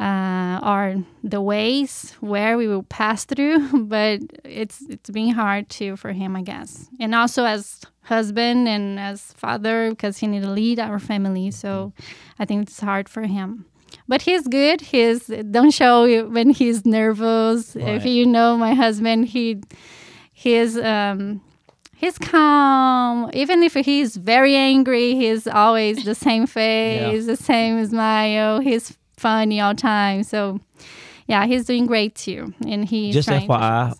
Uh, 0.00 0.58
or 0.64 1.04
the 1.22 1.40
ways 1.40 2.16
where 2.18 2.58
we 2.58 2.66
will 2.66 2.82
pass 2.82 3.24
through, 3.24 3.84
but 3.86 4.20
it's 4.42 4.82
it's 4.88 5.08
been 5.10 5.30
hard 5.30 5.68
too 5.68 5.94
for 5.96 6.10
him, 6.12 6.34
I 6.34 6.42
guess, 6.42 6.88
and 6.98 7.14
also 7.14 7.44
as 7.44 7.80
husband 8.02 8.66
and 8.68 8.98
as 8.98 9.32
father 9.34 9.90
because 9.90 10.18
he 10.18 10.26
need 10.26 10.42
to 10.42 10.50
lead 10.50 10.80
our 10.80 10.98
family. 10.98 11.52
So 11.52 11.92
I 12.40 12.44
think 12.44 12.68
it's 12.68 12.80
hard 12.80 13.08
for 13.08 13.22
him. 13.22 13.66
But 14.08 14.22
he's 14.22 14.46
good. 14.46 14.80
He's 14.80 15.26
don't 15.26 15.72
show 15.72 16.28
when 16.28 16.50
he's 16.50 16.84
nervous. 16.86 17.74
If 17.76 18.04
you 18.06 18.26
know 18.26 18.56
my 18.56 18.74
husband, 18.74 19.26
he 19.26 19.60
he's 20.32 20.78
um 20.78 21.40
he's 21.96 22.18
calm. 22.18 23.30
Even 23.34 23.62
if 23.62 23.74
he's 23.74 24.16
very 24.16 24.54
angry, 24.54 25.14
he's 25.14 25.46
always 25.46 26.04
the 26.04 26.14
same 26.14 26.46
face, 26.58 27.26
the 27.26 27.36
same 27.36 27.84
smile. 27.86 28.60
He's 28.60 28.96
funny 29.16 29.60
all 29.60 29.74
time. 29.74 30.22
So 30.22 30.60
yeah, 31.26 31.46
he's 31.46 31.64
doing 31.64 31.86
great 31.86 32.14
too. 32.14 32.54
And 32.66 32.84
he's 32.84 33.14
Just 33.14 33.28
FYI, 33.28 33.98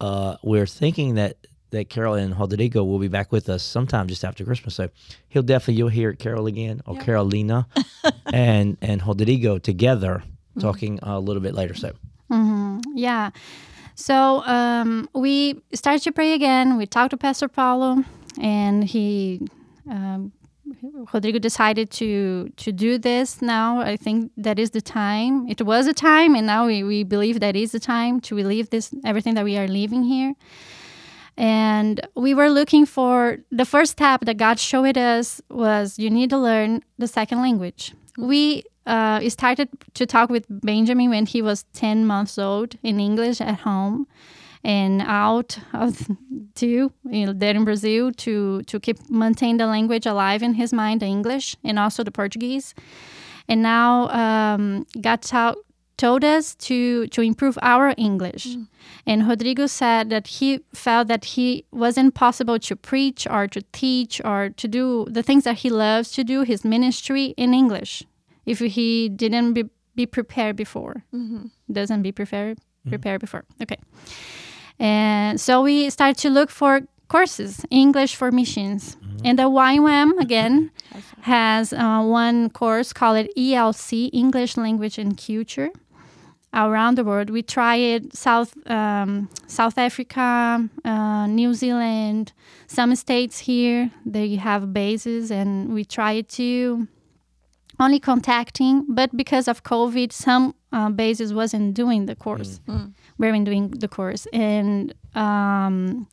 uh, 0.00 0.36
we're 0.42 0.66
thinking 0.66 1.16
that 1.16 1.36
that 1.72 1.90
Carol 1.90 2.14
and 2.14 2.38
Rodrigo 2.38 2.84
will 2.84 2.98
be 2.98 3.08
back 3.08 3.32
with 3.32 3.48
us 3.48 3.62
sometime 3.62 4.06
just 4.06 4.24
after 4.24 4.44
Christmas. 4.44 4.74
So 4.76 4.88
he'll 5.28 5.42
definitely 5.42 5.74
you'll 5.74 5.88
hear 5.88 6.12
Carol 6.12 6.46
again 6.46 6.80
or 6.86 6.96
Carolina 6.98 7.66
and 8.32 8.78
and 8.80 9.06
Rodrigo 9.06 9.58
together 9.58 10.22
talking 10.60 10.98
a 11.02 11.18
little 11.18 11.42
bit 11.42 11.54
later. 11.54 11.74
So 11.74 11.92
Yeah. 12.94 13.30
So 13.94 14.42
um, 14.46 15.08
we 15.14 15.60
started 15.74 16.02
to 16.04 16.12
pray 16.12 16.32
again. 16.32 16.78
We 16.78 16.86
talked 16.86 17.10
to 17.10 17.16
Pastor 17.16 17.46
Paulo, 17.48 18.04
and 18.40 18.84
he, 18.84 19.46
um, 19.88 20.32
Rodrigo 21.12 21.38
decided 21.38 21.90
to 21.92 22.50
to 22.56 22.72
do 22.72 22.98
this 22.98 23.42
now. 23.42 23.80
I 23.80 23.96
think 23.96 24.32
that 24.36 24.58
is 24.58 24.70
the 24.70 24.80
time. 24.80 25.46
It 25.48 25.60
was 25.62 25.86
a 25.86 25.92
time, 25.92 26.34
and 26.34 26.46
now 26.46 26.66
we, 26.66 26.82
we 26.82 27.04
believe 27.04 27.40
that 27.40 27.54
is 27.54 27.72
the 27.72 27.80
time 27.80 28.20
to 28.22 28.34
relieve 28.34 28.70
this 28.70 28.94
everything 29.04 29.34
that 29.34 29.44
we 29.44 29.58
are 29.58 29.68
leaving 29.68 30.04
here. 30.04 30.34
And 31.42 32.00
we 32.14 32.34
were 32.34 32.48
looking 32.48 32.86
for 32.86 33.38
the 33.50 33.64
first 33.64 33.92
step 33.92 34.20
that 34.26 34.36
God 34.36 34.60
showed 34.60 34.96
us 34.96 35.42
was 35.50 35.98
you 35.98 36.08
need 36.08 36.30
to 36.30 36.38
learn 36.38 36.84
the 36.98 37.08
second 37.08 37.42
language. 37.42 37.92
We 38.16 38.62
uh, 38.86 39.28
started 39.28 39.68
to 39.94 40.06
talk 40.06 40.30
with 40.30 40.46
Benjamin 40.48 41.10
when 41.10 41.26
he 41.26 41.42
was 41.42 41.64
10 41.72 42.06
months 42.06 42.38
old 42.38 42.76
in 42.84 43.00
English 43.00 43.40
at 43.40 43.58
home 43.58 44.06
and 44.62 45.02
out 45.02 45.58
of 45.72 46.06
two 46.54 46.92
you 47.10 47.26
know, 47.26 47.32
there 47.32 47.56
in 47.56 47.64
Brazil 47.64 48.12
to, 48.12 48.62
to 48.62 48.78
keep 48.78 49.10
maintain 49.10 49.56
the 49.56 49.66
language 49.66 50.06
alive 50.06 50.44
in 50.44 50.54
his 50.54 50.72
mind, 50.72 51.00
the 51.00 51.06
English 51.06 51.56
and 51.64 51.76
also 51.76 52.04
the 52.04 52.12
Portuguese. 52.12 52.72
And 53.48 53.62
now 53.62 54.08
um, 54.10 54.86
God 55.00 55.22
tau- 55.22 55.56
told 56.02 56.24
us 56.24 56.56
to 56.56 57.06
to 57.14 57.22
improve 57.22 57.56
our 57.62 57.94
English. 57.96 58.44
Mm. 58.46 58.66
And 59.06 59.28
Rodrigo 59.28 59.66
said 59.66 60.10
that 60.10 60.26
he 60.26 60.48
felt 60.74 61.06
that 61.06 61.24
he 61.34 61.64
wasn't 61.70 62.14
possible 62.14 62.58
to 62.58 62.74
preach 62.74 63.20
or 63.30 63.46
to 63.54 63.60
teach 63.72 64.20
or 64.24 64.50
to 64.60 64.66
do 64.78 65.06
the 65.16 65.22
things 65.22 65.44
that 65.44 65.58
he 65.62 65.70
loves 65.70 66.10
to 66.12 66.24
do, 66.24 66.42
his 66.42 66.64
ministry 66.64 67.34
in 67.36 67.54
English, 67.54 68.02
if 68.44 68.58
he 68.58 69.08
didn't 69.08 69.52
be, 69.54 69.64
be 69.94 70.06
prepared 70.06 70.56
before. 70.56 71.04
Mm-hmm. 71.14 71.46
Doesn't 71.70 72.02
be 72.02 72.12
prepared 72.12 72.58
mm. 72.58 72.90
prepared 72.90 73.20
before. 73.20 73.44
Okay. 73.62 73.78
And 74.78 75.40
so 75.40 75.62
we 75.62 75.90
started 75.90 76.18
to 76.22 76.30
look 76.30 76.50
for 76.50 76.82
courses, 77.06 77.64
English 77.70 78.16
for 78.16 78.32
missions. 78.32 78.96
Mm-hmm. 78.96 79.26
And 79.26 79.38
the 79.38 79.48
YWAM, 79.50 80.18
again, 80.18 80.72
has 81.20 81.72
uh, 81.72 82.02
one 82.02 82.50
course 82.50 82.92
called 82.92 83.28
ELC, 83.36 84.10
English 84.12 84.56
Language 84.56 84.98
and 84.98 85.14
Culture, 85.14 85.70
around 86.54 86.96
the 86.96 87.04
world. 87.04 87.30
We 87.30 87.42
tried 87.42 88.14
South, 88.14 88.54
um, 88.70 89.28
South 89.46 89.78
Africa, 89.78 90.68
uh, 90.84 91.26
New 91.26 91.54
Zealand, 91.54 92.32
some 92.66 92.94
states 92.94 93.38
here, 93.40 93.90
they 94.04 94.36
have 94.36 94.72
bases, 94.72 95.30
and 95.30 95.72
we 95.72 95.84
tried 95.84 96.28
to 96.30 96.86
only 97.80 97.98
contacting, 97.98 98.84
but 98.88 99.16
because 99.16 99.48
of 99.48 99.64
COVID, 99.64 100.12
some 100.12 100.54
uh, 100.72 100.90
bases 100.90 101.32
wasn't 101.34 101.74
doing 101.74 102.06
the 102.06 102.14
course. 102.14 102.60
weren't 103.18 103.44
doing 103.44 103.70
the 103.70 103.88
course, 103.88 104.26
and 104.32 104.94
um, 105.14 106.06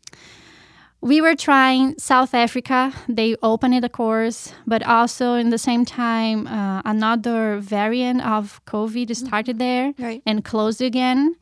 we 1.01 1.21
were 1.21 1.35
trying 1.35 1.97
South 1.97 2.33
Africa. 2.33 2.91
They 3.07 3.35
opened 3.41 3.81
the 3.83 3.89
course, 3.89 4.53
but 4.67 4.83
also 4.83 5.33
in 5.35 5.49
the 5.49 5.57
same 5.57 5.85
time, 5.85 6.47
uh, 6.47 6.81
another 6.85 7.59
variant 7.59 8.21
of 8.25 8.59
COVID 8.65 9.15
started 9.15 9.59
there 9.59 9.93
Right. 9.97 10.21
and 10.25 10.43
closed 10.43 10.81
again. 10.81 11.35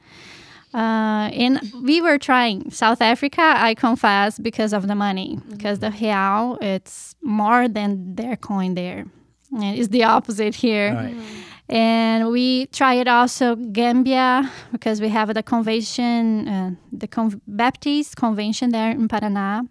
Uh, 0.73 1.29
and 1.33 1.59
we 1.83 2.01
were 2.01 2.17
trying 2.19 2.69
South 2.69 3.01
Africa. 3.01 3.41
I 3.55 3.73
confess 3.73 4.37
because 4.37 4.73
of 4.73 4.87
the 4.87 4.95
money, 4.95 5.39
because 5.49 5.79
the 5.79 5.89
real 5.91 6.57
it's 6.61 7.15
more 7.21 7.67
than 7.67 8.15
their 8.15 8.35
coin 8.35 8.75
there, 8.75 9.05
and 9.53 9.77
it's 9.79 9.87
the 9.87 10.03
opposite 10.03 10.55
here. 10.55 10.93
Right. 10.93 11.15
And 11.69 12.31
we 12.31 12.67
tried 12.67 13.07
also 13.07 13.55
Gambia 13.55 14.49
because 14.71 15.01
we 15.01 15.09
have 15.09 15.33
the 15.33 15.43
convention, 15.43 16.47
uh, 16.47 16.71
the 16.93 17.07
Con- 17.07 17.41
Baptist 17.45 18.15
convention 18.15 18.69
there 18.71 18.91
in 18.91 19.07
Paraná, 19.09 19.67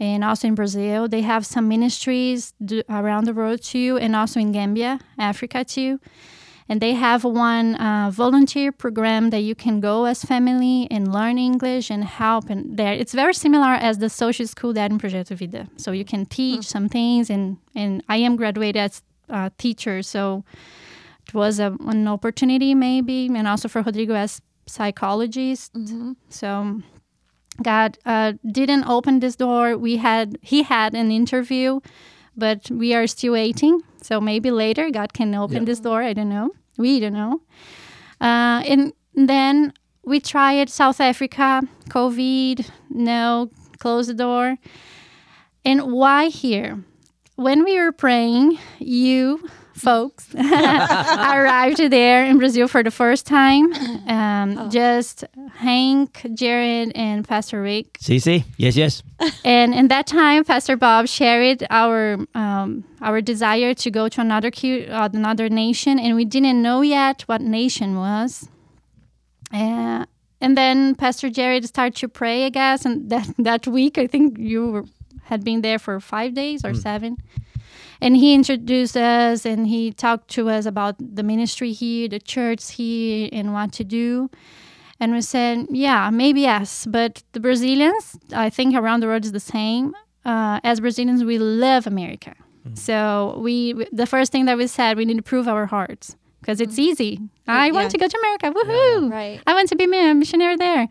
and 0.00 0.24
also 0.24 0.48
in 0.48 0.54
Brazil. 0.54 1.06
They 1.06 1.20
have 1.22 1.44
some 1.44 1.68
ministries 1.68 2.54
do- 2.64 2.82
around 2.88 3.24
the 3.26 3.34
world 3.34 3.62
too, 3.62 3.98
and 4.00 4.16
also 4.16 4.40
in 4.40 4.52
Gambia, 4.52 5.00
Africa 5.18 5.64
too. 5.64 6.00
and 6.70 6.80
they 6.82 6.92
have 6.92 7.24
one 7.24 7.76
uh, 7.76 8.10
volunteer 8.12 8.70
program 8.70 9.30
that 9.30 9.40
you 9.40 9.54
can 9.54 9.80
go 9.80 10.04
as 10.04 10.22
family 10.22 10.86
and 10.90 11.10
learn 11.12 11.38
English 11.38 11.90
and 11.90 12.04
help. 12.04 12.50
And 12.50 12.76
there, 12.76 12.92
it's 12.92 13.14
very 13.14 13.32
similar 13.32 13.72
as 13.72 13.98
the 13.98 14.10
social 14.10 14.46
school 14.46 14.74
that 14.74 14.90
in 14.90 14.98
Projeto 14.98 15.34
Vida. 15.34 15.68
So 15.76 15.92
you 15.92 16.04
can 16.04 16.26
teach 16.26 16.64
some 16.66 16.88
things, 16.90 17.30
and 17.30 17.56
and 17.74 18.02
I 18.08 18.18
am 18.18 18.36
graduated 18.36 18.76
as 18.76 19.02
a 19.30 19.50
teacher, 19.56 20.02
so 20.02 20.44
was 21.34 21.58
a, 21.58 21.76
an 21.86 22.08
opportunity 22.08 22.74
maybe, 22.74 23.26
and 23.26 23.46
also 23.46 23.68
for 23.68 23.82
Rodrigo 23.82 24.14
as 24.14 24.40
psychologist. 24.66 25.76
So 26.28 26.82
God 27.62 27.98
uh, 28.04 28.34
didn't 28.50 28.84
open 28.84 29.20
this 29.20 29.36
door. 29.36 29.76
We 29.76 29.96
had 29.96 30.38
he 30.42 30.62
had 30.62 30.94
an 30.94 31.10
interview, 31.10 31.80
but 32.36 32.70
we 32.70 32.94
are 32.94 33.06
still 33.06 33.32
waiting. 33.32 33.82
So 34.02 34.20
maybe 34.20 34.50
later 34.50 34.90
God 34.90 35.12
can 35.12 35.34
open 35.34 35.64
this 35.64 35.80
door. 35.80 36.02
I 36.02 36.12
don't 36.12 36.28
know. 36.28 36.50
We 36.76 37.00
don't 37.00 37.14
know. 37.14 37.40
Uh, 38.20 38.62
and 38.66 38.92
then 39.14 39.72
we 40.04 40.20
tried 40.20 40.70
South 40.70 41.00
Africa, 41.00 41.62
COVID, 41.90 42.70
no, 42.90 43.50
close 43.78 44.06
the 44.06 44.14
door. 44.14 44.56
And 45.64 45.92
why 45.92 46.28
here? 46.28 46.82
When 47.36 47.64
we 47.64 47.78
were 47.78 47.92
praying, 47.92 48.58
you 48.78 49.48
folks 49.78 50.34
arrived 50.34 51.78
there 51.90 52.24
in 52.24 52.38
Brazil 52.38 52.68
for 52.68 52.82
the 52.82 52.90
first 52.90 53.26
time. 53.26 53.72
Um, 54.08 54.70
Just 54.70 55.24
Hank, 55.56 56.26
Jared, 56.34 56.92
and 56.94 57.26
Pastor 57.26 57.62
Rick. 57.62 57.98
CC? 58.00 58.44
Yes, 58.56 58.76
yes. 58.76 59.02
And 59.44 59.74
in 59.74 59.88
that 59.88 60.06
time, 60.06 60.44
Pastor 60.44 60.76
Bob 60.76 61.08
shared 61.08 61.66
our 61.70 62.18
um, 62.34 62.84
our 63.00 63.20
desire 63.20 63.74
to 63.74 63.90
go 63.90 64.08
to 64.08 64.20
another 64.20 64.50
cu- 64.50 64.86
uh, 64.90 65.08
another 65.12 65.48
nation, 65.48 65.98
and 65.98 66.14
we 66.16 66.24
didn't 66.24 66.60
know 66.62 66.82
yet 66.82 67.22
what 67.22 67.40
nation 67.40 67.96
was. 67.96 68.48
Uh, 69.52 70.04
and 70.40 70.56
then 70.56 70.94
Pastor 70.94 71.30
Jared 71.30 71.64
started 71.66 71.96
to 71.96 72.08
pray, 72.08 72.46
I 72.46 72.50
guess, 72.50 72.84
and 72.84 73.10
that 73.10 73.28
that 73.38 73.66
week, 73.66 73.98
I 73.98 74.06
think 74.06 74.38
you 74.38 74.70
were, 74.70 74.84
had 75.24 75.42
been 75.44 75.62
there 75.62 75.78
for 75.78 75.98
five 76.00 76.34
days 76.34 76.64
or 76.64 76.74
seven. 76.74 77.16
And 78.00 78.16
he 78.16 78.34
introduced 78.34 78.96
us 78.96 79.44
and 79.44 79.66
he 79.66 79.92
talked 79.92 80.28
to 80.30 80.48
us 80.50 80.66
about 80.66 80.96
the 80.98 81.22
ministry 81.22 81.72
here, 81.72 82.08
the 82.08 82.20
church 82.20 82.72
here, 82.72 83.28
and 83.32 83.52
what 83.52 83.72
to 83.72 83.84
do. 83.84 84.30
And 85.00 85.12
we 85.12 85.20
said, 85.22 85.66
yeah, 85.70 86.10
maybe 86.10 86.42
yes. 86.42 86.86
But 86.86 87.22
the 87.32 87.40
Brazilians, 87.40 88.18
I 88.32 88.50
think 88.50 88.74
around 88.74 89.00
the 89.00 89.06
world 89.06 89.24
is 89.24 89.32
the 89.32 89.40
same. 89.40 89.94
Uh, 90.24 90.60
as 90.64 90.80
Brazilians, 90.80 91.24
we 91.24 91.38
love 91.38 91.86
America. 91.86 92.34
So 92.74 93.38
we, 93.42 93.72
we- 93.74 93.88
the 93.92 94.06
first 94.06 94.30
thing 94.30 94.44
that 94.44 94.58
we 94.58 94.66
said, 94.66 94.96
we 94.96 95.04
need 95.04 95.16
to 95.16 95.22
prove 95.22 95.48
our 95.48 95.66
hearts 95.66 96.16
because 96.40 96.60
it's 96.60 96.78
easy. 96.78 97.18
I 97.46 97.70
want 97.70 97.90
to 97.92 97.98
go 97.98 98.06
to 98.08 98.18
America. 98.18 98.52
Woohoo! 98.52 99.10
Right. 99.10 99.40
I 99.46 99.54
want 99.54 99.68
to 99.70 99.76
be 99.76 99.84
a 99.84 100.14
missionary 100.14 100.56
there. 100.56 100.88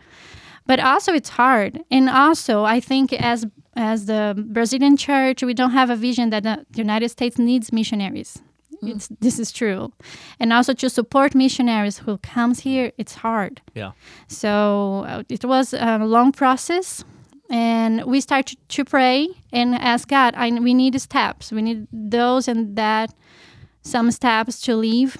But 0.66 0.80
also, 0.80 1.14
it's 1.14 1.30
hard. 1.30 1.84
And 1.92 2.10
also, 2.10 2.64
I 2.64 2.80
think 2.80 3.14
as 3.14 3.46
as 3.78 4.08
the 4.08 4.34
Brazilian 4.50 4.98
church, 4.98 5.44
we 5.44 5.54
don't 5.54 5.72
have 5.72 5.90
a 5.90 5.96
vision 5.96 6.32
that 6.32 6.44
the 6.44 6.66
United 6.76 7.10
States 7.10 7.38
needs 7.38 7.72
missionaries. 7.72 8.42
It's, 8.82 9.08
this 9.20 9.40
is 9.40 9.52
true. 9.52 9.92
And 10.40 10.54
also 10.54 10.74
to 10.74 10.90
support 10.90 11.34
missionaries 11.34 12.00
who 12.00 12.18
comes 12.18 12.60
here, 12.60 12.92
it's 12.98 13.16
hard. 13.16 13.62
Yeah. 13.74 13.92
So 14.28 15.06
uh, 15.08 15.24
it 15.30 15.46
was 15.46 15.74
a 15.74 15.98
long 16.00 16.32
process, 16.32 17.04
and 17.50 18.04
we 18.06 18.22
started 18.22 18.58
to 18.70 18.84
pray 18.84 19.30
and 19.52 19.74
ask 19.76 20.08
God. 20.08 20.34
I, 20.36 20.52
we 20.52 20.74
need 20.74 21.00
steps. 21.02 21.52
We 21.52 21.62
need 21.62 21.88
those 21.92 22.48
and 22.48 22.76
that, 22.76 23.14
some 23.82 24.12
steps 24.12 24.62
to 24.62 24.76
leave, 24.76 25.18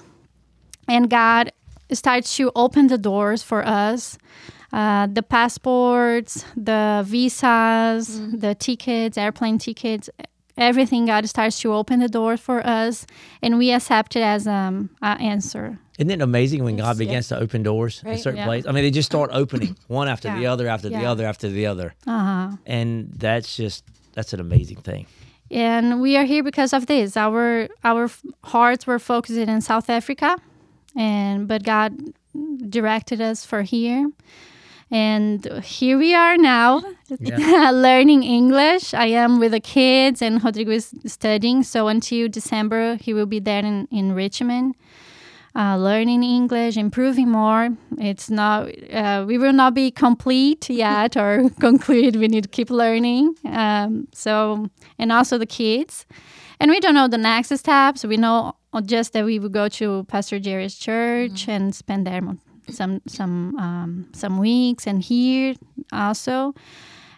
and 0.86 1.10
God 1.10 1.52
starts 1.90 2.36
to 2.36 2.52
open 2.54 2.88
the 2.88 2.98
doors 2.98 3.42
for 3.42 3.66
us. 3.66 4.18
Uh, 4.72 5.06
the 5.06 5.22
passports, 5.22 6.44
the 6.56 7.02
visas, 7.06 8.20
the 8.32 8.54
tickets, 8.54 9.16
airplane 9.16 9.58
tickets, 9.58 10.10
everything. 10.58 11.06
God 11.06 11.26
starts 11.28 11.58
to 11.60 11.72
open 11.72 12.00
the 12.00 12.08
door 12.08 12.36
for 12.36 12.64
us, 12.66 13.06
and 13.42 13.56
we 13.58 13.70
accept 13.72 14.14
it 14.16 14.20
as 14.22 14.46
um, 14.46 14.90
an 15.00 15.20
answer. 15.20 15.78
Isn't 15.98 16.10
it 16.10 16.20
amazing 16.20 16.64
when 16.64 16.76
God 16.76 16.98
begins 16.98 17.28
to 17.28 17.38
open 17.38 17.62
doors 17.62 18.02
in 18.06 18.18
certain 18.18 18.38
Yeah. 18.38 18.44
places? 18.44 18.66
I 18.68 18.72
mean, 18.72 18.84
they 18.84 18.90
just 18.90 19.06
start 19.10 19.30
opening 19.32 19.74
one 19.88 20.06
after 20.06 20.30
the 20.34 20.46
other, 20.46 20.68
after 20.68 20.88
the 20.90 21.04
other, 21.06 21.24
after 21.26 21.48
the 21.48 21.66
other, 21.66 21.94
Uh 22.06 22.18
huh. 22.50 22.56
and 22.66 23.10
that's 23.16 23.56
just 23.56 23.84
that's 24.14 24.32
an 24.34 24.40
amazing 24.40 24.78
thing. 24.82 25.06
and 25.50 26.00
we 26.02 26.16
are 26.18 26.24
here 26.26 26.42
because 26.42 26.72
of 26.76 26.86
this. 26.86 27.16
Our 27.16 27.68
our 27.84 28.10
hearts 28.44 28.86
were 28.86 28.98
focused 28.98 29.38
in 29.38 29.60
South 29.62 29.88
Africa, 29.90 30.36
and 30.94 31.48
but 31.48 31.62
God 31.64 31.92
directed 32.68 33.20
us 33.20 33.44
for 33.46 33.62
here, 33.62 34.10
and 34.90 35.46
here 35.62 35.98
we 35.98 36.14
are 36.14 36.36
now, 36.36 36.82
learning 37.10 38.22
English. 38.22 38.94
I 38.94 39.06
am 39.06 39.38
with 39.38 39.52
the 39.52 39.60
kids, 39.60 40.22
and 40.22 40.42
Rodrigo 40.42 40.72
is 40.72 40.94
studying. 41.06 41.62
So 41.62 41.88
until 41.88 42.28
December, 42.28 42.96
he 42.96 43.12
will 43.12 43.26
be 43.26 43.40
there 43.40 43.64
in 43.64 43.86
in 43.90 44.14
Richmond. 44.14 44.74
Uh, 45.56 45.76
learning 45.76 46.22
English, 46.22 46.76
improving 46.76 47.28
more. 47.28 47.70
It's 47.96 48.30
not, 48.30 48.68
uh, 48.92 49.24
we 49.26 49.38
will 49.38 49.52
not 49.52 49.74
be 49.74 49.90
complete 49.90 50.70
yet 50.84 51.16
or 51.16 51.50
conclude. 51.60 52.14
We 52.14 52.28
need 52.28 52.44
to 52.44 52.48
keep 52.48 52.70
learning. 52.70 53.34
Um, 53.44 54.06
so, 54.12 54.68
and 55.00 55.10
also 55.10 55.36
the 55.36 55.46
kids. 55.46 56.06
And 56.60 56.70
we 56.70 56.78
don't 56.78 56.94
know 56.94 57.08
the 57.08 57.18
next 57.18 57.56
steps. 57.58 58.04
We 58.04 58.16
know 58.16 58.54
just 58.84 59.14
that 59.14 59.24
we 59.24 59.40
will 59.40 59.48
go 59.48 59.68
to 59.68 60.04
Pastor 60.04 60.38
Jared's 60.38 60.78
church 60.78 61.48
and 61.48 61.74
spend 61.74 62.06
there 62.06 62.20
some 62.70 63.00
some 63.06 63.56
um, 63.56 64.06
some 64.12 64.38
weeks 64.38 64.86
and 64.86 65.02
here 65.02 65.54
also. 65.92 66.54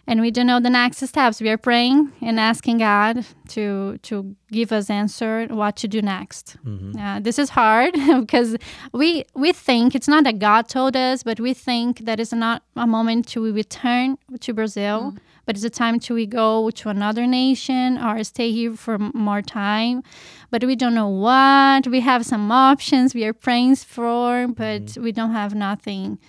And 0.07 0.19
we 0.19 0.31
don't 0.31 0.47
know 0.47 0.59
the 0.59 0.69
next 0.69 0.97
steps. 1.07 1.39
We 1.39 1.49
are 1.49 1.57
praying 1.59 2.11
and 2.21 2.39
asking 2.39 2.79
God 2.79 3.23
to 3.49 3.97
to 4.01 4.35
give 4.51 4.71
us 4.71 4.89
answer 4.89 5.45
what 5.49 5.75
to 5.77 5.87
do 5.87 6.01
next. 6.01 6.57
Uh, 6.99 7.19
this 7.19 7.37
is 7.37 7.49
hard 7.51 7.93
because 8.19 8.57
we 8.93 9.23
we 9.35 9.53
think 9.53 9.93
it's 9.95 10.07
not 10.07 10.23
that 10.23 10.39
God 10.39 10.67
told 10.67 10.95
us, 10.95 11.23
but 11.23 11.39
we 11.39 11.53
think 11.53 12.05
that 12.05 12.19
it's 12.19 12.33
not 12.33 12.63
a 12.75 12.87
moment 12.87 13.27
to 13.29 13.53
return 13.53 14.17
to 14.39 14.53
Brazil, 14.53 15.13
but 15.45 15.55
it's 15.55 15.65
a 15.65 15.69
time 15.69 15.99
to 16.01 16.13
we 16.13 16.25
go 16.25 16.69
to 16.71 16.89
another 16.89 17.25
nation 17.25 17.97
or 17.97 18.23
stay 18.23 18.51
here 18.51 18.75
for 18.75 18.97
more 18.97 19.41
time. 19.41 20.03
But 20.49 20.63
we 20.63 20.75
don't 20.75 20.93
know 20.93 21.07
what. 21.07 21.87
We 21.87 22.01
have 22.01 22.25
some 22.25 22.51
options 22.51 23.13
we 23.13 23.25
are 23.25 23.33
praying 23.33 23.77
for, 23.77 24.47
but 24.47 24.97
we 24.99 25.11
don't 25.11 25.31
have 25.31 25.55
nothing 25.55 26.19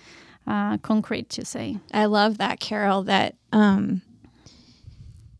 uh, 0.47 0.77
concrete 0.77 1.29
to 1.29 1.45
say. 1.45 1.77
I 1.93 2.05
love 2.05 2.37
that, 2.37 2.59
Carol. 2.59 3.03
That 3.03 3.35
um, 3.51 4.01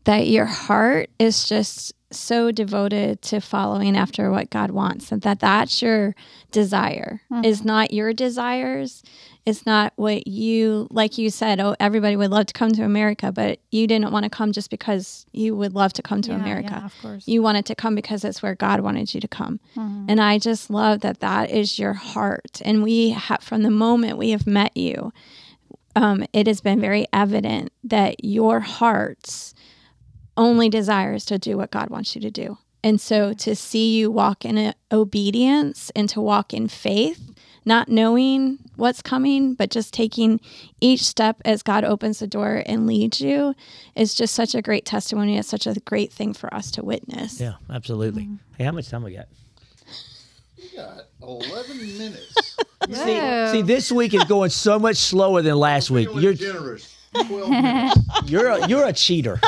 that 0.04 0.26
your 0.28 0.46
heart 0.46 1.10
is 1.18 1.48
just 1.48 1.92
so 2.10 2.52
devoted 2.52 3.20
to 3.22 3.40
following 3.40 3.96
after 3.96 4.30
what 4.30 4.50
God 4.50 4.70
wants, 4.70 5.10
and 5.10 5.22
that 5.22 5.40
that's 5.40 5.82
your 5.82 6.14
desire 6.50 7.22
is 7.42 7.64
not 7.64 7.92
your 7.92 8.12
desires. 8.12 9.02
It's 9.46 9.66
not 9.66 9.92
what 9.96 10.26
you 10.26 10.88
like. 10.90 11.18
You 11.18 11.28
said, 11.28 11.60
"Oh, 11.60 11.76
everybody 11.78 12.16
would 12.16 12.30
love 12.30 12.46
to 12.46 12.54
come 12.54 12.72
to 12.72 12.82
America," 12.82 13.30
but 13.30 13.58
you 13.70 13.86
didn't 13.86 14.10
want 14.10 14.24
to 14.24 14.30
come 14.30 14.52
just 14.52 14.70
because 14.70 15.26
you 15.32 15.54
would 15.54 15.74
love 15.74 15.92
to 15.94 16.02
come 16.02 16.22
to 16.22 16.30
Yeah, 16.30 16.36
America. 16.38 16.76
yeah, 16.80 16.86
of 16.86 17.02
course. 17.02 17.28
You 17.28 17.42
wanted 17.42 17.66
to 17.66 17.74
come 17.74 17.94
because 17.94 18.24
it's 18.24 18.42
where 18.42 18.54
God 18.54 18.80
wanted 18.80 19.12
you 19.12 19.20
to 19.20 19.28
come. 19.28 19.60
And 19.76 20.18
I 20.20 20.38
just 20.38 20.70
love 20.70 21.00
that 21.00 21.20
that 21.20 21.50
is 21.50 21.78
your 21.78 21.92
heart. 21.92 22.62
And 22.64 22.82
we 22.82 23.10
have, 23.10 23.42
from 23.42 23.62
the 23.62 23.70
moment 23.70 24.16
we 24.16 24.30
have 24.30 24.46
met 24.46 24.74
you, 24.76 25.12
um, 25.94 26.24
it 26.32 26.46
has 26.46 26.60
been 26.60 26.80
very 26.80 27.06
evident 27.12 27.70
that 27.84 28.24
your 28.24 28.60
heart's 28.60 29.54
only 30.36 30.68
desire 30.68 31.14
is 31.14 31.24
to 31.26 31.38
do 31.38 31.56
what 31.56 31.70
God 31.70 31.90
wants 31.90 32.14
you 32.14 32.20
to 32.22 32.30
do. 32.30 32.58
And 32.82 33.00
so 33.00 33.32
to 33.34 33.54
see 33.54 33.96
you 33.96 34.10
walk 34.10 34.44
in 34.44 34.74
obedience 34.90 35.90
and 35.94 36.08
to 36.10 36.20
walk 36.20 36.52
in 36.52 36.68
faith, 36.68 37.33
not 37.64 37.88
knowing 37.88 38.58
what's 38.76 39.02
coming, 39.02 39.54
but 39.54 39.70
just 39.70 39.94
taking 39.94 40.40
each 40.80 41.02
step 41.02 41.40
as 41.44 41.62
God 41.62 41.84
opens 41.84 42.18
the 42.18 42.26
door 42.26 42.62
and 42.66 42.86
leads 42.86 43.20
you 43.20 43.54
is 43.94 44.14
just 44.14 44.34
such 44.34 44.54
a 44.54 44.62
great 44.62 44.84
testimony. 44.84 45.38
It's 45.38 45.48
such 45.48 45.66
a 45.66 45.74
great 45.80 46.12
thing 46.12 46.34
for 46.34 46.52
us 46.52 46.70
to 46.72 46.84
witness. 46.84 47.40
Yeah, 47.40 47.54
absolutely. 47.70 48.24
Mm-hmm. 48.24 48.34
Hey, 48.58 48.64
how 48.64 48.72
much 48.72 48.88
time 48.88 49.02
we 49.02 49.14
got? 49.14 49.26
We 50.56 50.76
got 50.76 51.04
11 51.22 51.98
minutes. 51.98 52.56
See, 52.92 53.50
see, 53.50 53.62
this 53.62 53.90
week 53.90 54.12
is 54.12 54.24
going 54.24 54.50
so 54.50 54.78
much 54.78 54.96
slower 54.98 55.40
than 55.40 55.56
last 55.56 55.90
week. 55.90 56.06
You're 56.12 56.34
generous. 56.34 56.93
12 57.14 57.50
minutes. 57.50 57.96
you're 58.26 58.48
a, 58.48 58.66
you're 58.68 58.86
a 58.86 58.92
cheater. 58.92 59.38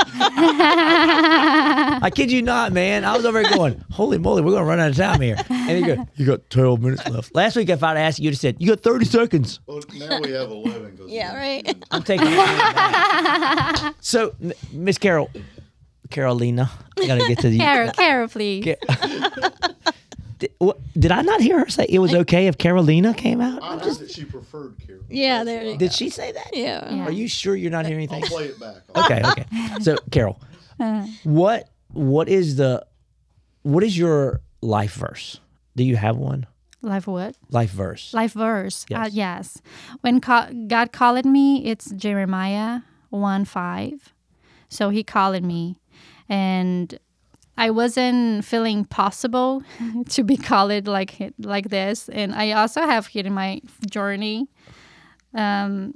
I 0.69 2.11
kid 2.15 2.31
you 2.31 2.43
not, 2.43 2.73
man. 2.73 3.05
I 3.05 3.17
was 3.17 3.25
over 3.25 3.41
here 3.43 3.51
going, 3.57 3.85
"Holy 3.91 4.19
moly, 4.19 4.43
we're 4.43 4.53
gonna 4.53 4.65
run 4.65 4.81
out 4.81 4.91
of 4.91 4.97
time 4.97 5.21
here." 5.21 5.37
And 5.51 5.85
you 5.87 5.95
go, 5.97 6.07
"You 6.17 6.27
got 6.27 6.49
12 6.51 6.81
minutes 6.83 7.09
left." 7.09 7.35
Last 7.35 7.57
week, 7.57 7.69
if 7.69 7.83
I'd 7.83 7.97
asked 7.97 8.19
you, 8.19 8.25
you'd 8.25 8.35
have 8.35 8.41
said, 8.41 8.57
"You 8.59 8.69
got 8.69 8.81
30 8.81 9.05
seconds." 9.05 9.61
Well, 9.67 9.81
now 9.95 10.21
we 10.21 10.31
have 10.33 10.51
11. 10.51 10.99
Yeah, 11.09 11.33
we- 11.33 11.39
right. 11.39 11.85
I'm 11.91 12.03
taking 12.03 12.27
it 12.29 12.37
back. 12.37 13.95
So, 14.01 14.35
Miss 14.73 14.99
Carol, 14.99 15.31
Carolina, 16.11 16.71
I 16.99 17.07
gotta 17.07 17.27
get 17.27 17.39
to 17.41 17.49
the 17.49 17.59
Carol, 17.59 17.91
Carol, 17.93 18.29
please. 18.29 18.65
Ca- 18.65 18.77
Did, 20.39 20.51
what, 20.59 20.79
did 20.93 21.13
I 21.13 21.23
not 21.23 21.41
hear 21.41 21.61
her 21.61 21.69
say 21.71 21.87
it 21.89 21.99
was 21.99 22.15
okay 22.15 22.47
if 22.47 22.59
Carolina 22.59 23.15
came 23.15 23.41
out? 23.41 23.63
I 23.63 23.79
heard 23.79 23.95
that 23.97 24.11
she 24.11 24.25
preferred 24.25 24.75
Carol. 24.87 25.03
Yeah, 25.09 25.45
there 25.45 25.65
you. 25.65 25.79
Did 25.79 25.93
she 25.93 26.11
say 26.11 26.33
that? 26.33 26.51
Yeah. 26.53 26.95
Yeah. 26.95 27.05
Are 27.05 27.11
you 27.13 27.27
sure 27.27 27.57
you're 27.57 27.71
not 27.71 27.87
hearing 27.87 28.09
anything? 28.11 28.23
I'll 28.25 28.29
play 28.29 28.45
it 28.47 28.61
back. 28.61 28.77
okay, 28.97 29.23
okay. 29.25 29.47
So, 29.81 29.97
Carol, 30.11 30.39
what 31.25 31.71
what 31.93 32.29
is 32.29 32.57
the 32.57 32.85
what 33.63 33.83
is 33.83 33.97
your 33.97 34.41
life 34.61 34.95
verse? 34.95 35.41
Do 35.75 35.85
you 35.85 35.97
have 35.97 36.17
one? 36.17 36.47
Life 36.83 37.07
what? 37.07 37.35
Life 37.51 37.71
verse. 37.71 38.13
Life 38.15 38.33
verse. 38.33 38.85
Yes. 38.89 39.07
Uh, 39.07 39.11
yes. 39.13 39.63
When 40.03 40.21
ca- 40.21 40.51
God 40.69 40.93
called 40.93 41.25
me, 41.25 41.65
it's 41.67 41.91
Jeremiah 41.91 42.81
1 43.11 43.45
5. 43.45 44.13
So 44.69 44.91
he 44.91 45.03
called 45.03 45.43
me. 45.43 45.81
And 46.29 46.99
I 47.59 47.71
wasn't 47.71 48.45
feeling 48.45 48.85
possible 48.85 49.63
to 50.11 50.23
be 50.23 50.37
called 50.37 50.87
like 50.87 51.33
like 51.39 51.69
this. 51.71 52.09
And 52.09 52.35
I 52.35 52.53
also 52.53 52.83
have 52.83 53.07
here 53.07 53.27
in 53.27 53.33
my 53.33 53.61
journey 53.91 54.49
um, 55.35 55.93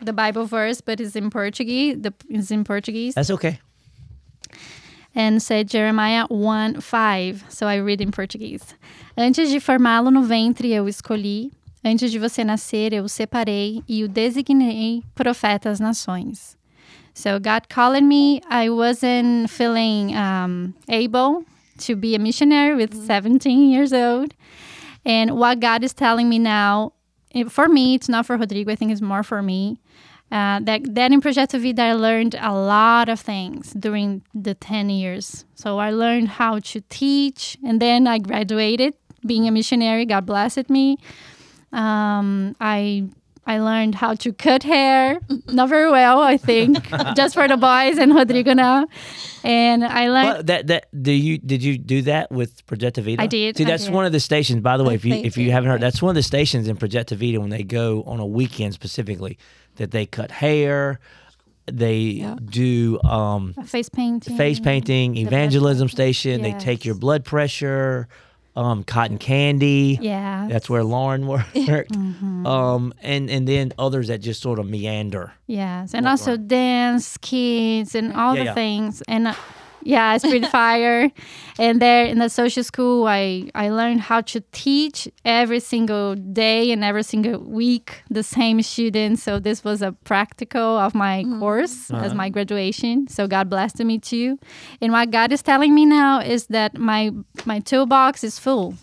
the 0.00 0.12
Bible 0.12 0.46
verse, 0.46 0.80
but 0.80 1.00
it's 1.00 1.16
in 1.16 1.30
Portuguese. 1.30 1.96
The, 2.00 2.12
it's 2.28 2.50
in 2.50 2.64
Portuguese. 2.64 3.14
That's 3.14 3.30
okay. 3.30 3.58
and 5.14 5.42
said 5.42 5.68
Jeremiah 5.68 6.26
1, 6.28 6.80
5. 6.80 7.44
So 7.48 7.66
I 7.66 7.76
read 7.76 8.00
in 8.00 8.10
Portuguese. 8.10 8.74
Antes 9.16 9.50
de 9.50 9.60
formá-lo 9.60 10.10
no 10.10 10.22
ventre, 10.22 10.72
eu 10.72 10.88
escolhi. 10.88 11.52
Antes 11.84 12.12
de 12.12 12.18
você 12.18 12.44
nascer, 12.44 12.92
eu 12.92 13.04
o 13.04 13.08
separei 13.08 13.82
e 13.88 14.04
o 14.04 14.08
designei 14.08 15.02
profeta 15.14 15.68
às 15.68 15.80
nações. 15.80 16.56
So 17.14 17.38
God 17.38 17.68
called 17.68 18.02
me. 18.02 18.40
I 18.48 18.68
wasn't 18.70 19.50
feeling 19.50 20.14
um, 20.16 20.74
able 20.88 21.44
to 21.78 21.96
be 21.96 22.14
a 22.14 22.18
missionary 22.18 22.74
with 22.74 22.94
17 23.06 23.70
years 23.70 23.92
old. 23.92 24.34
And 25.04 25.32
what 25.36 25.60
God 25.60 25.82
is 25.84 25.92
telling 25.92 26.28
me 26.28 26.38
now, 26.38 26.92
it- 27.30 27.50
for 27.50 27.68
me, 27.68 27.94
it's 27.94 28.08
not 28.08 28.26
for 28.26 28.36
Rodrigo. 28.36 28.72
I 28.72 28.76
think 28.76 28.92
it's 28.92 29.00
more 29.02 29.22
for 29.22 29.42
me. 29.42 29.78
Uh, 30.30 30.60
that, 30.60 30.94
that 30.94 31.12
in 31.12 31.20
Projeto 31.20 31.58
Vida, 31.58 31.82
I 31.82 31.92
learned 31.92 32.34
a 32.40 32.52
lot 32.54 33.10
of 33.10 33.20
things 33.20 33.72
during 33.74 34.22
the 34.34 34.54
10 34.54 34.88
years. 34.88 35.44
So 35.54 35.78
I 35.78 35.90
learned 35.90 36.28
how 36.28 36.58
to 36.60 36.80
teach, 36.88 37.58
and 37.62 37.82
then 37.82 38.06
I 38.06 38.18
graduated 38.18 38.94
being 39.26 39.46
a 39.46 39.50
missionary. 39.50 40.06
God 40.06 40.24
blessed 40.24 40.70
me. 40.70 40.96
Um, 41.72 42.56
I 42.60 43.08
I 43.44 43.58
learned 43.58 43.96
how 43.96 44.14
to 44.14 44.32
cut 44.32 44.62
hair, 44.62 45.18
not 45.48 45.68
very 45.68 45.90
well, 45.90 46.20
I 46.20 46.36
think, 46.36 46.78
just 47.16 47.34
for 47.34 47.48
the 47.48 47.56
boys 47.56 47.98
and 47.98 48.14
Rodrigo 48.14 48.54
now. 48.54 48.86
And 49.42 49.84
I 49.84 50.08
learned. 50.08 50.28
Well, 50.28 50.42
that 50.44 50.66
that 50.68 51.02
do 51.02 51.10
you 51.10 51.38
did 51.38 51.62
you 51.64 51.76
do 51.76 52.02
that 52.02 52.30
with 52.30 52.64
Projecta 52.66 53.02
Vida? 53.02 53.20
I 53.20 53.26
did, 53.26 53.56
See, 53.56 53.64
that's 53.64 53.86
did. 53.86 53.94
one 53.94 54.04
of 54.06 54.12
the 54.12 54.20
stations. 54.20 54.60
By 54.60 54.76
the 54.76 54.84
way, 54.84 54.94
if 54.94 55.04
you 55.04 55.14
if 55.14 55.36
you 55.36 55.50
haven't 55.50 55.70
heard, 55.70 55.80
that's 55.80 56.00
one 56.00 56.10
of 56.10 56.14
the 56.14 56.22
stations 56.22 56.68
in 56.68 56.76
Projecta 56.76 57.16
Vida 57.16 57.40
when 57.40 57.50
they 57.50 57.64
go 57.64 58.04
on 58.04 58.20
a 58.20 58.26
weekend 58.26 58.74
specifically 58.74 59.38
that 59.76 59.90
they 59.90 60.06
cut 60.06 60.30
hair, 60.30 61.00
they 61.66 61.96
Yeah. 61.98 62.36
do 62.44 63.00
um, 63.02 63.54
face 63.66 63.88
painting. 63.88 64.36
face 64.36 64.60
painting, 64.60 65.16
evangelism 65.16 65.88
station. 65.88 66.42
They 66.42 66.52
take 66.54 66.84
your 66.84 66.94
blood 66.94 67.24
pressure, 67.24 68.06
um, 68.54 68.84
cotton 68.84 69.18
candy. 69.18 69.98
Yeah. 70.00 70.46
That's 70.50 70.68
where 70.68 70.84
Lauren 70.84 71.26
worked. 71.28 71.96
Um, 71.96 72.92
and 73.02 73.30
and 73.30 73.46
then 73.48 73.72
others 73.78 74.08
that 74.08 74.18
just 74.18 74.42
sort 74.42 74.58
of 74.58 74.66
meander. 74.66 75.32
Yes, 75.46 75.94
and 75.94 76.06
also 76.06 76.36
dance, 76.36 77.16
kids, 77.18 77.94
and 77.94 78.12
all 78.12 78.34
Yeah, 78.34 78.40
the 78.40 78.44
yeah. 78.46 78.54
things. 78.54 79.02
And 79.08 79.28
uh, 79.28 79.34
yeah, 79.84 80.16
Spirit 80.16 80.46
Fire. 80.50 81.10
And 81.58 81.80
there 81.80 82.04
in 82.04 82.18
the 82.18 82.28
social 82.28 82.64
school, 82.64 83.06
I, 83.06 83.50
I 83.54 83.70
learned 83.70 84.00
how 84.00 84.20
to 84.22 84.40
teach 84.52 85.08
every 85.24 85.60
single 85.60 86.14
day 86.14 86.70
and 86.72 86.82
every 86.82 87.02
single 87.02 87.38
week 87.38 88.02
the 88.10 88.22
same 88.22 88.62
students. 88.62 89.22
So 89.22 89.38
this 89.38 89.64
was 89.64 89.82
a 89.82 89.92
practical 90.04 90.78
of 90.78 90.94
my 90.94 91.24
mm. 91.24 91.38
course 91.38 91.90
as 91.90 92.06
uh-huh. 92.06 92.14
my 92.14 92.28
graduation. 92.28 93.08
So 93.08 93.26
God 93.26 93.50
blessed 93.50 93.80
me 93.80 93.98
too. 93.98 94.38
And 94.80 94.92
what 94.92 95.10
God 95.10 95.32
is 95.32 95.42
telling 95.42 95.74
me 95.74 95.86
now 95.86 96.20
is 96.20 96.46
that 96.46 96.78
my 96.78 97.10
my 97.44 97.60
toolbox 97.60 98.24
is 98.24 98.38
full. 98.38 98.74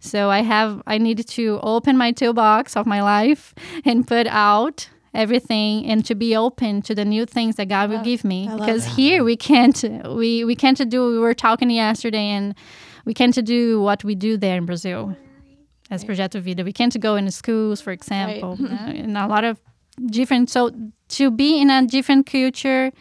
So 0.00 0.30
I 0.30 0.42
have 0.42 0.82
I 0.86 0.98
needed 0.98 1.26
to 1.28 1.58
open 1.62 1.96
my 1.96 2.12
toolbox 2.12 2.76
of 2.76 2.86
my 2.86 3.02
life 3.02 3.54
and 3.84 4.06
put 4.06 4.26
out 4.28 4.88
everything 5.16 5.86
and 5.86 6.04
to 6.04 6.14
be 6.14 6.36
open 6.36 6.82
to 6.82 6.94
the 6.94 7.04
new 7.04 7.26
things 7.26 7.56
that 7.56 7.68
God 7.68 7.90
will 7.90 8.02
give 8.02 8.24
me. 8.24 8.48
Because 8.48 8.84
here 8.84 9.24
we 9.24 9.36
can't 9.36 9.82
we 10.08 10.44
we 10.44 10.54
can't 10.54 10.88
do 10.88 11.08
we 11.08 11.18
were 11.18 11.34
talking 11.34 11.70
yesterday 11.70 12.28
and 12.28 12.54
we 13.04 13.14
can't 13.14 13.44
do 13.44 13.80
what 13.80 14.04
we 14.04 14.14
do 14.14 14.36
there 14.36 14.56
in 14.56 14.66
Brazil 14.66 15.16
as 15.90 16.04
Projeto 16.04 16.40
Vida. 16.40 16.64
We 16.64 16.72
can't 16.72 16.98
go 17.00 17.16
in 17.16 17.30
schools, 17.30 17.80
for 17.80 17.92
example, 17.92 18.58
uh, 18.60 18.66
and 19.04 19.16
a 19.16 19.26
lot 19.26 19.44
of 19.44 19.60
different. 20.06 20.50
So 20.50 20.70
to 21.10 21.30
be 21.30 21.60
in 21.60 21.70
a 21.70 21.86
different 21.86 22.26
culture, 22.26 22.92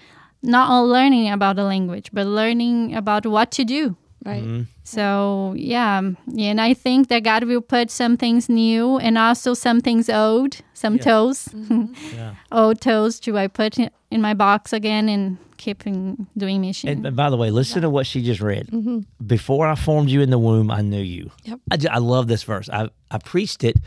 not 0.41 0.69
all 0.69 0.87
learning 0.87 1.29
about 1.29 1.55
the 1.55 1.63
language, 1.63 2.09
but 2.13 2.25
learning 2.27 2.95
about 2.95 3.25
what 3.25 3.51
to 3.51 3.65
do. 3.65 3.97
Right. 4.25 4.43
Mm-hmm. 4.43 4.63
So 4.83 5.53
yeah, 5.55 6.01
yeah, 6.27 6.49
and 6.49 6.59
I 6.59 6.73
think 6.73 7.09
that 7.09 7.23
God 7.23 7.43
will 7.43 7.61
put 7.61 7.91
some 7.91 8.17
things 8.17 8.49
new 8.49 8.97
and 8.97 9.17
also 9.19 9.53
some 9.53 9.81
things 9.81 10.09
old, 10.09 10.57
some 10.73 10.97
toes, 10.97 11.47
mm-hmm. 11.53 11.93
Yeah. 12.15 12.33
old 12.51 12.81
toes 12.81 13.19
to 13.21 13.37
I 13.37 13.45
put 13.47 13.77
in, 13.77 13.91
in 14.09 14.21
my 14.21 14.33
box 14.33 14.73
again 14.73 15.09
and 15.09 15.37
keeping 15.57 16.25
doing 16.35 16.61
mission. 16.61 16.89
And, 16.89 17.05
and 17.05 17.15
by 17.15 17.29
the 17.29 17.37
way, 17.37 17.51
listen 17.51 17.83
to 17.83 17.89
what 17.89 18.07
she 18.07 18.23
just 18.23 18.41
read. 18.41 18.67
Mm-hmm. 18.71 19.01
Before 19.27 19.67
I 19.67 19.75
formed 19.75 20.09
you 20.09 20.21
in 20.21 20.31
the 20.31 20.39
womb, 20.39 20.71
I 20.71 20.81
knew 20.81 21.01
you. 21.01 21.29
Yep. 21.43 21.59
I, 21.71 21.77
ju- 21.77 21.89
I 21.91 21.99
love 21.99 22.27
this 22.27 22.41
verse. 22.43 22.67
I, 22.69 22.89
I 23.11 23.19
preached 23.19 23.63
it. 23.63 23.77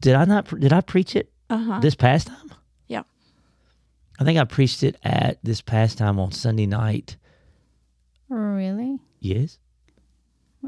Did 0.00 0.14
I 0.14 0.24
not? 0.26 0.48
Did 0.60 0.72
I 0.74 0.82
preach 0.82 1.16
it 1.16 1.30
Uh-huh. 1.48 1.80
this 1.80 1.94
past 1.94 2.26
time? 2.28 2.52
Yeah. 2.86 3.02
I 4.20 4.24
think 4.24 4.38
I 4.38 4.44
preached 4.44 4.82
it 4.82 4.96
at 5.02 5.38
this 5.42 5.62
past 5.62 5.96
time 5.96 6.18
on 6.20 6.32
Sunday 6.32 6.66
night. 6.66 7.16
really? 8.28 8.98
Yes. 9.22 9.58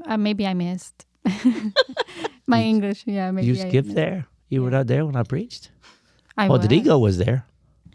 Uh, 0.07 0.17
maybe 0.17 0.47
I 0.47 0.55
missed 0.55 1.07
my 2.47 2.63
English. 2.63 3.03
Yeah, 3.07 3.31
maybe 3.31 3.47
you 3.49 3.55
I 3.55 3.69
skipped 3.69 3.87
missed. 3.89 3.97
there. 3.97 4.27
You 4.49 4.63
were 4.63 4.71
not 4.71 4.87
there 4.87 5.05
when 5.05 5.17
I 5.17 5.23
preached. 5.25 5.71
I 6.37 6.49
Well, 6.49 6.59
was. 6.59 6.69
the 6.69 6.75
ego 6.77 6.99
was 6.99 7.19
there. 7.19 7.45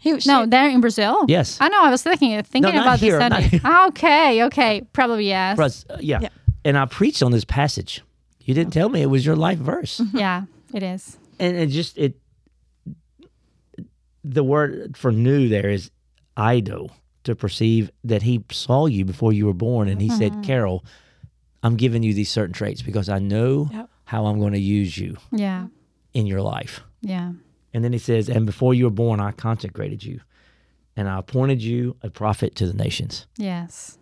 He 0.00 0.12
was 0.14 0.26
No, 0.26 0.46
there 0.46 0.68
in 0.68 0.80
Brazil. 0.80 1.24
Yes. 1.28 1.58
I 1.60 1.68
know. 1.68 1.82
I 1.82 1.90
was 1.90 2.02
thinking 2.02 2.42
thinking 2.42 2.74
not 2.74 2.82
about 2.86 3.00
here, 3.00 3.18
this 3.18 3.50
Sunday. 3.60 3.86
okay, 3.88 4.44
okay, 4.44 4.82
probably 4.92 5.26
yes. 5.28 5.58
Russ, 5.58 5.84
uh, 5.90 5.98
yeah. 6.00 6.20
Yeah. 6.22 6.28
And 6.64 6.76
I 6.78 6.84
preached 6.86 7.22
on 7.22 7.32
this 7.32 7.44
passage. 7.44 8.02
You 8.40 8.54
didn't 8.54 8.72
tell 8.72 8.88
me 8.88 9.02
it 9.02 9.06
was 9.10 9.24
your 9.26 9.36
life 9.36 9.58
verse. 9.58 10.00
yeah, 10.14 10.44
it 10.74 10.82
is. 10.82 11.16
and 11.38 11.56
it 11.56 11.66
just 11.68 11.96
it 11.98 12.14
the 14.24 14.44
word 14.44 14.96
for 14.96 15.12
knew 15.12 15.48
there 15.48 15.68
is 15.70 15.90
ido 16.38 16.90
to 17.24 17.34
perceive 17.36 17.90
that 18.04 18.22
he 18.22 18.42
saw 18.50 18.86
you 18.86 19.04
before 19.04 19.32
you 19.32 19.46
were 19.46 19.54
born 19.54 19.88
and 19.88 20.00
he 20.00 20.08
said 20.08 20.32
mm-hmm. 20.32 20.42
carol 20.42 20.84
i'm 21.62 21.76
giving 21.76 22.02
you 22.02 22.14
these 22.14 22.30
certain 22.30 22.52
traits 22.54 22.82
because 22.82 23.08
i 23.08 23.18
know 23.18 23.68
Yep. 23.72 23.88
how 24.04 24.26
i'm 24.26 24.38
going 24.40 24.52
to 24.54 24.58
use 24.60 24.96
you 24.96 25.16
Yeah, 25.30 25.66
in 26.14 26.26
your 26.26 26.40
life. 26.42 26.80
Yeah, 27.02 27.32
and 27.74 27.84
then 27.84 27.92
he 27.92 27.98
says 27.98 28.28
and 28.28 28.46
before 28.46 28.74
you 28.74 28.84
were 28.84 28.90
born 28.90 29.20
i 29.20 29.32
consecrated 29.32 30.02
you 30.04 30.20
and 30.96 31.08
i 31.08 31.18
appointed 31.18 31.62
you 31.62 31.96
a 32.02 32.10
prophet 32.10 32.54
to 32.56 32.66
the 32.66 32.74
nations. 32.74 33.26
Yes. 33.36 33.98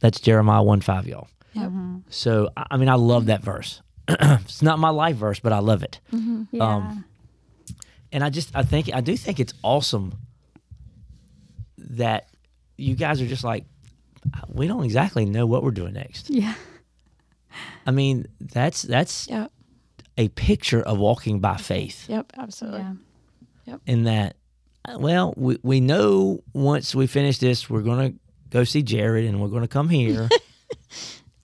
that's 0.00 0.20
jeremiah 0.20 0.62
1 0.62 0.80
5 0.80 1.06
y'all. 1.06 1.28
Yep. 1.52 1.64
Mm-hmm. 1.68 1.96
so 2.08 2.48
i 2.56 2.64
I 2.70 2.76
mean 2.76 2.88
i 2.88 2.94
love 2.94 3.26
that 3.26 3.42
verse. 3.42 3.82
It's 4.08 4.62
not 4.62 4.78
my 4.78 4.90
life 4.90 5.16
verse 5.16 5.40
but 5.40 5.52
i 5.52 5.58
love 5.58 5.82
it. 5.82 6.00
Mm-hmm. 6.12 6.44
Yeah. 6.56 6.64
Um, 6.74 7.04
and 8.10 8.24
I 8.24 8.30
just 8.30 8.50
I 8.56 8.62
think 8.62 8.88
I 8.94 9.02
do 9.02 9.16
think 9.18 9.38
it's 9.38 9.52
awesome 9.62 10.14
that 11.76 12.28
you 12.78 12.94
guys 12.94 13.20
are 13.20 13.26
just 13.26 13.44
like 13.44 13.64
we 14.48 14.66
don't 14.66 14.84
exactly 14.84 15.24
know 15.26 15.44
what 15.46 15.62
we're 15.62 15.70
doing 15.70 15.92
next. 15.94 16.30
yeah. 16.30 16.54
I 17.86 17.90
mean, 17.90 18.26
that's 18.40 18.82
that's 18.82 19.26
Yep. 19.28 19.50
a 20.16 20.28
picture 20.28 20.80
of 20.82 20.98
walking 20.98 21.40
by 21.40 21.56
faith 21.56 22.08
Yep. 22.08 22.32
Absolutely. 22.38 22.84
Yeah. 23.66 23.76
in 23.86 24.04
that 24.04 24.36
well, 24.96 25.34
we 25.36 25.58
we 25.62 25.80
know 25.80 26.42
once 26.54 26.94
we 26.94 27.06
finish 27.06 27.38
this 27.38 27.68
we're 27.68 27.82
going 27.82 28.12
to 28.12 28.18
go 28.50 28.64
see 28.64 28.82
Jared 28.82 29.26
and 29.26 29.40
we're 29.40 29.48
going 29.48 29.62
to 29.62 29.68
come 29.68 29.88
here. 29.90 30.28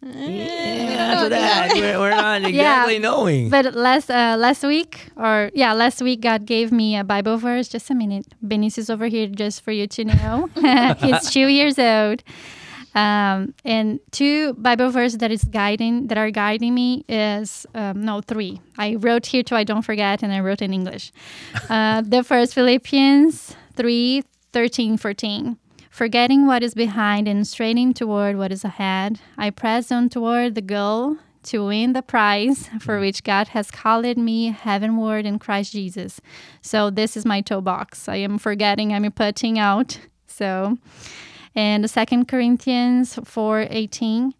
Yeah, 0.04 1.14
after 1.14 1.28
that, 1.30 1.72
we're, 1.74 1.98
we're 1.98 2.10
not 2.10 2.44
exactly 2.44 2.98
knowing. 2.98 3.48
But 3.50 3.74
last 3.74 4.10
uh, 4.10 4.36
last 4.38 4.62
week, 4.62 5.08
or 5.16 5.50
yeah, 5.54 5.72
last 5.72 6.02
week, 6.02 6.20
God 6.20 6.44
gave 6.44 6.70
me 6.72 6.96
a 6.96 7.04
Bible 7.04 7.38
verse. 7.38 7.68
Just 7.68 7.90
a 7.90 7.94
minute, 7.94 8.26
Benicio 8.44 8.78
is 8.78 8.90
over 8.90 9.06
here, 9.06 9.26
just 9.28 9.62
for 9.62 9.72
you 9.72 9.86
to 9.86 10.04
know. 10.04 10.48
He's 10.98 11.30
two 11.30 11.46
years 11.48 11.78
old, 11.78 12.22
um, 12.94 13.54
and 13.64 13.98
two 14.10 14.54
Bible 14.54 14.90
verses 14.90 15.18
that 15.18 15.30
is 15.32 15.44
guiding 15.44 16.08
that 16.08 16.18
are 16.18 16.30
guiding 16.30 16.74
me 16.74 17.04
is 17.08 17.66
um, 17.74 18.04
no 18.04 18.20
three. 18.20 18.60
I 18.76 18.96
wrote 18.96 19.26
here 19.26 19.42
too. 19.42 19.56
I 19.56 19.64
don't 19.64 19.82
forget, 19.82 20.22
and 20.22 20.32
I 20.32 20.40
wrote 20.40 20.60
in 20.62 20.72
English. 20.74 21.12
Uh, 21.70 22.02
the 22.02 22.22
first 22.22 22.54
Philippians 22.54 23.56
3, 23.76 24.22
13, 24.52 24.96
14. 24.96 25.56
Forgetting 25.94 26.44
what 26.44 26.64
is 26.64 26.74
behind 26.74 27.28
and 27.28 27.46
straining 27.46 27.94
toward 27.94 28.36
what 28.36 28.50
is 28.50 28.64
ahead, 28.64 29.20
I 29.38 29.50
press 29.50 29.92
on 29.92 30.08
toward 30.08 30.56
the 30.56 30.60
goal 30.60 31.18
to 31.44 31.68
win 31.68 31.92
the 31.92 32.02
prize 32.02 32.68
for 32.80 32.98
which 32.98 33.22
God 33.22 33.46
has 33.54 33.70
called 33.70 34.18
me 34.18 34.46
heavenward 34.46 35.24
in 35.24 35.38
Christ 35.38 35.70
Jesus. 35.70 36.20
So 36.60 36.90
this 36.90 37.16
is 37.16 37.24
my 37.24 37.42
toe 37.42 37.60
box. 37.60 38.08
I 38.08 38.16
am 38.16 38.38
forgetting, 38.38 38.92
I'm 38.92 39.08
putting 39.12 39.56
out. 39.56 40.00
So, 40.26 40.78
and 41.54 41.88
Second 41.88 42.26
Corinthians 42.26 43.16
4 43.22 43.68
18. 43.70 44.34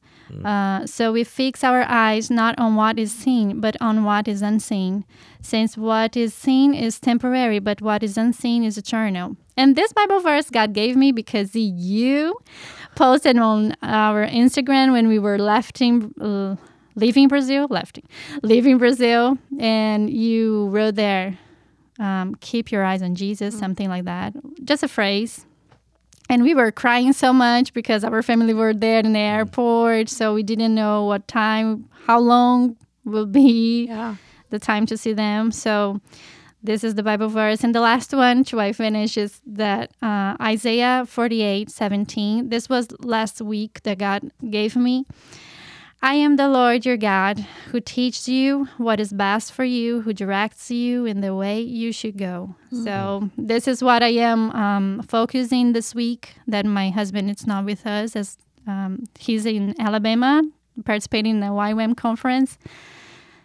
Uh, 0.44 0.84
so 0.84 1.12
we 1.12 1.22
fix 1.22 1.62
our 1.62 1.84
eyes 1.86 2.32
not 2.32 2.58
on 2.58 2.74
what 2.74 2.98
is 2.98 3.12
seen, 3.12 3.60
but 3.60 3.76
on 3.80 4.02
what 4.02 4.26
is 4.26 4.42
unseen. 4.42 5.04
Since 5.40 5.76
what 5.78 6.16
is 6.16 6.34
seen 6.34 6.74
is 6.74 6.98
temporary, 6.98 7.60
but 7.60 7.80
what 7.80 8.02
is 8.02 8.16
unseen 8.18 8.64
is 8.64 8.76
eternal. 8.76 9.36
And 9.56 9.76
this 9.76 9.92
Bible 9.92 10.20
verse 10.20 10.50
God 10.50 10.72
gave 10.72 10.96
me 10.96 11.12
because 11.12 11.54
you 11.54 12.36
posted 12.96 13.38
on 13.38 13.74
our 13.82 14.26
Instagram 14.26 14.92
when 14.92 15.08
we 15.08 15.18
were 15.18 15.38
lefting, 15.38 16.12
uh, 16.20 16.56
leaving 16.96 17.28
Brazil, 17.28 17.66
lefting, 17.70 18.04
leaving 18.42 18.78
Brazil, 18.78 19.38
and 19.58 20.10
you 20.10 20.68
wrote 20.68 20.94
there, 20.96 21.38
um, 21.98 22.34
"Keep 22.40 22.72
your 22.72 22.84
eyes 22.84 23.02
on 23.02 23.14
Jesus," 23.14 23.56
something 23.58 23.88
like 23.88 24.04
that. 24.04 24.32
Just 24.64 24.82
a 24.82 24.88
phrase 24.88 25.46
and 26.30 26.42
we 26.42 26.54
were 26.54 26.72
crying 26.72 27.12
so 27.12 27.34
much 27.34 27.74
because 27.74 28.02
our 28.02 28.22
family 28.22 28.54
were 28.54 28.72
there 28.72 29.00
in 29.00 29.12
the 29.12 29.18
airport 29.18 30.08
so 30.08 30.32
we 30.32 30.42
didn't 30.42 30.74
know 30.74 31.04
what 31.04 31.28
time 31.28 31.84
how 32.06 32.18
long 32.18 32.76
will 33.04 33.26
be 33.26 33.84
Yeah. 33.88 34.14
the 34.48 34.58
time 34.58 34.86
to 34.86 34.96
see 34.96 35.12
them 35.12 35.52
so 35.52 36.00
this 36.64 36.82
is 36.82 36.94
the 36.96 37.02
bible 37.02 37.28
verse 37.28 37.62
and 37.62 37.74
the 37.74 37.80
last 37.80 38.12
one 38.12 38.42
to 38.42 38.60
i 38.60 38.72
finish 38.72 39.16
is 39.16 39.40
that 39.46 39.92
uh, 40.02 40.34
isaiah 40.40 41.04
48 41.06 41.70
17 41.70 42.48
this 42.48 42.68
was 42.68 42.88
last 43.00 43.40
week 43.40 43.82
that 43.84 43.98
god 43.98 44.30
gave 44.50 44.74
me 44.74 45.04
I 46.06 46.16
am 46.16 46.36
the 46.36 46.48
Lord 46.48 46.84
your 46.84 46.98
God, 46.98 47.38
who 47.70 47.80
teaches 47.80 48.28
you 48.28 48.68
what 48.76 49.00
is 49.00 49.10
best 49.10 49.54
for 49.54 49.64
you, 49.64 50.02
who 50.02 50.12
directs 50.12 50.70
you 50.70 51.06
in 51.06 51.22
the 51.22 51.34
way 51.34 51.62
you 51.62 51.92
should 51.92 52.18
go. 52.18 52.56
So 52.84 53.30
this 53.38 53.66
is 53.66 53.82
what 53.82 54.02
I 54.02 54.10
am 54.10 54.50
um, 54.50 55.02
focusing 55.08 55.72
this 55.72 55.94
week. 55.94 56.34
That 56.46 56.66
my 56.66 56.90
husband 56.90 57.30
is 57.30 57.46
not 57.46 57.64
with 57.64 57.86
us, 57.86 58.16
as 58.16 58.36
um, 58.66 59.04
he's 59.18 59.46
in 59.46 59.74
Alabama 59.80 60.42
participating 60.84 61.36
in 61.36 61.40
the 61.40 61.46
YWAM 61.46 61.96
conference. 61.96 62.58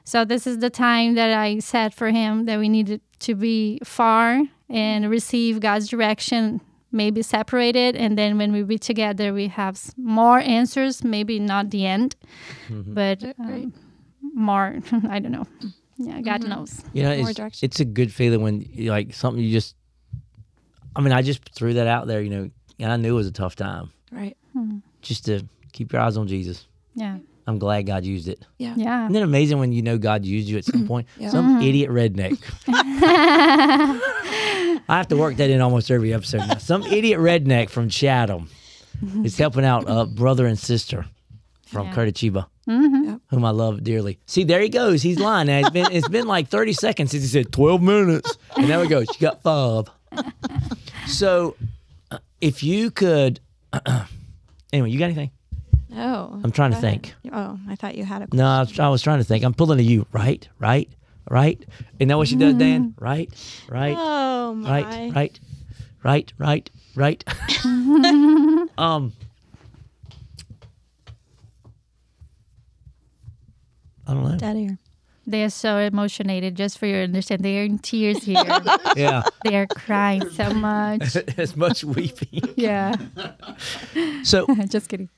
So 0.03 0.25
this 0.25 0.47
is 0.47 0.59
the 0.59 0.71
time 0.71 1.13
that 1.15 1.37
I 1.37 1.59
said 1.59 1.93
for 1.93 2.09
him 2.09 2.45
that 2.45 2.57
we 2.57 2.67
needed 2.67 3.01
to 3.19 3.35
be 3.35 3.79
far 3.83 4.41
and 4.69 5.09
receive 5.09 5.59
God's 5.59 5.87
direction 5.87 6.61
maybe 6.91 7.21
separated 7.21 7.95
and 7.95 8.17
then 8.17 8.37
when 8.37 8.51
we 8.51 8.63
be 8.63 8.77
together 8.77 9.31
we 9.31 9.47
have 9.47 9.79
more 9.95 10.39
answers 10.39 11.03
maybe 11.03 11.39
not 11.39 11.69
the 11.69 11.85
end 11.85 12.15
mm-hmm. 12.67 12.93
but 12.93 13.23
um, 13.37 13.71
more 14.33 14.79
i 15.09 15.19
don't 15.19 15.31
know 15.31 15.45
yeah 15.97 16.19
god 16.21 16.41
mm-hmm. 16.41 16.49
knows 16.49 16.81
You 16.93 17.03
know, 17.03 17.15
More 17.17 17.29
it's, 17.29 17.37
direction. 17.37 17.65
it's 17.65 17.79
a 17.79 17.85
good 17.85 18.11
feeling 18.11 18.41
when 18.41 18.67
like 18.77 19.13
something 19.13 19.43
you 19.43 19.51
just. 19.51 19.75
I 20.95 21.01
mean, 21.01 21.13
I 21.13 21.21
just 21.21 21.47
threw 21.53 21.73
that 21.73 21.87
out 21.87 22.07
there. 22.07 22.21
You 22.21 22.29
know, 22.29 22.49
and 22.79 22.91
I 22.91 22.95
knew 22.95 23.09
it 23.09 23.15
was 23.15 23.27
a 23.27 23.31
tough 23.31 23.55
time. 23.55 23.91
Right. 24.11 24.35
Hmm. 24.53 24.79
Just 25.01 25.25
to 25.25 25.43
keep 25.71 25.93
your 25.93 26.01
eyes 26.01 26.17
on 26.17 26.27
Jesus. 26.27 26.67
yeah 26.95 27.17
I'm 27.49 27.57
glad 27.57 27.87
God 27.87 28.05
used 28.05 28.27
it. 28.27 28.45
Yeah. 28.59 28.75
yeah 28.77 29.05
Isn't 29.05 29.15
it 29.15 29.23
amazing 29.23 29.57
when 29.57 29.71
you 29.71 29.81
know 29.81 29.97
God 29.97 30.23
used 30.23 30.47
you 30.47 30.59
at 30.59 30.65
some 30.65 30.81
mm-hmm. 30.81 30.87
point? 30.87 31.07
Yeah. 31.17 31.29
Some 31.29 31.55
mm-hmm. 31.55 31.63
idiot 31.63 31.89
redneck. 31.89 32.37
I 34.87 34.97
have 34.97 35.07
to 35.07 35.17
work 35.17 35.37
that 35.37 35.49
in 35.49 35.59
almost 35.59 35.89
every 35.89 36.13
episode 36.13 36.47
now. 36.47 36.57
Some 36.57 36.83
idiot 36.83 37.19
redneck 37.19 37.71
from 37.71 37.89
Chatham 37.89 38.49
mm-hmm. 39.03 39.25
is 39.25 39.35
helping 39.35 39.65
out 39.65 39.85
a 39.87 40.05
brother 40.15 40.45
and 40.45 40.59
sister 40.59 41.07
from 41.65 41.87
Yeah. 41.87 41.95
Curitiba, 41.95 42.45
Yep. 42.67 43.21
whom 43.31 43.45
I 43.45 43.49
love 43.49 43.83
dearly. 43.83 44.19
See, 44.27 44.43
there 44.43 44.61
he 44.61 44.69
goes. 44.69 45.01
He's 45.01 45.17
lying. 45.17 45.47
Now, 45.47 45.57
It's 45.57 45.71
been 45.71 45.91
it's 45.91 46.07
been 46.07 46.27
like 46.27 46.49
30 46.49 46.73
seconds 46.73 47.09
since 47.09 47.23
he 47.23 47.29
said 47.29 47.51
12 47.51 47.81
minutes. 47.81 48.37
And 48.57 48.69
there 48.69 48.79
we 48.79 48.87
go. 48.87 49.03
She 49.03 49.19
got 49.19 49.41
five. 49.41 49.89
So 51.07 51.55
uh, 52.11 52.19
if 52.39 52.61
you 52.61 52.91
could 52.91 53.39
anyway, 54.71 54.91
you 54.91 54.99
got 54.99 55.05
anything? 55.05 55.31
Oh. 55.95 56.39
I'm 56.43 56.51
trying 56.51 56.71
to 56.71 56.79
go 56.81 56.87
ahead. 56.87 57.03
think. 57.03 57.15
Oh, 57.33 57.59
I 57.67 57.75
thought 57.75 57.95
you 57.95 58.05
had 58.05 58.21
a 58.21 58.27
No, 58.35 58.45
I 58.45 58.59
was, 58.59 58.79
I 58.79 58.89
was 58.89 59.01
trying 59.01 59.19
to 59.19 59.23
think. 59.23 59.43
I'm 59.43 59.53
pulling 59.53 59.77
to 59.79 59.83
you. 59.83 60.05
Right, 60.11 60.47
right, 60.59 60.89
right. 61.29 61.63
Isn't 61.99 62.07
that 62.09 62.17
what 62.17 62.27
she 62.27 62.35
does, 62.35 62.53
Dan? 62.55 62.93
Right, 62.99 63.29
right, 63.69 63.95
Oh 63.97 64.53
my. 64.53 64.83
right, 64.83 65.11
right, 65.15 65.39
right, 66.03 66.33
right, 66.37 66.69
right. 66.95 67.23
um, 68.77 69.13
I 74.07 74.13
don't 74.13 74.23
know. 74.23 74.37
Dead 74.37 74.57
air. 74.57 74.77
they 75.27 75.43
are 75.43 75.49
so 75.49 75.77
emotionated 75.77 76.55
just 76.55 76.77
for 76.79 76.87
your 76.87 77.03
understanding, 77.03 77.43
they 77.43 77.59
are 77.59 77.63
in 77.63 77.77
tears 77.79 78.23
here 78.23 78.43
Yeah, 78.95 79.23
they 79.43 79.55
are 79.55 79.67
crying 79.67 80.27
so 80.31 80.51
much 80.53 81.15
as 81.37 81.55
much 81.55 81.83
weeping. 81.83 82.53
yeah 82.55 82.95
So 84.23 84.47
just 84.69 84.89
kidding 84.89 85.09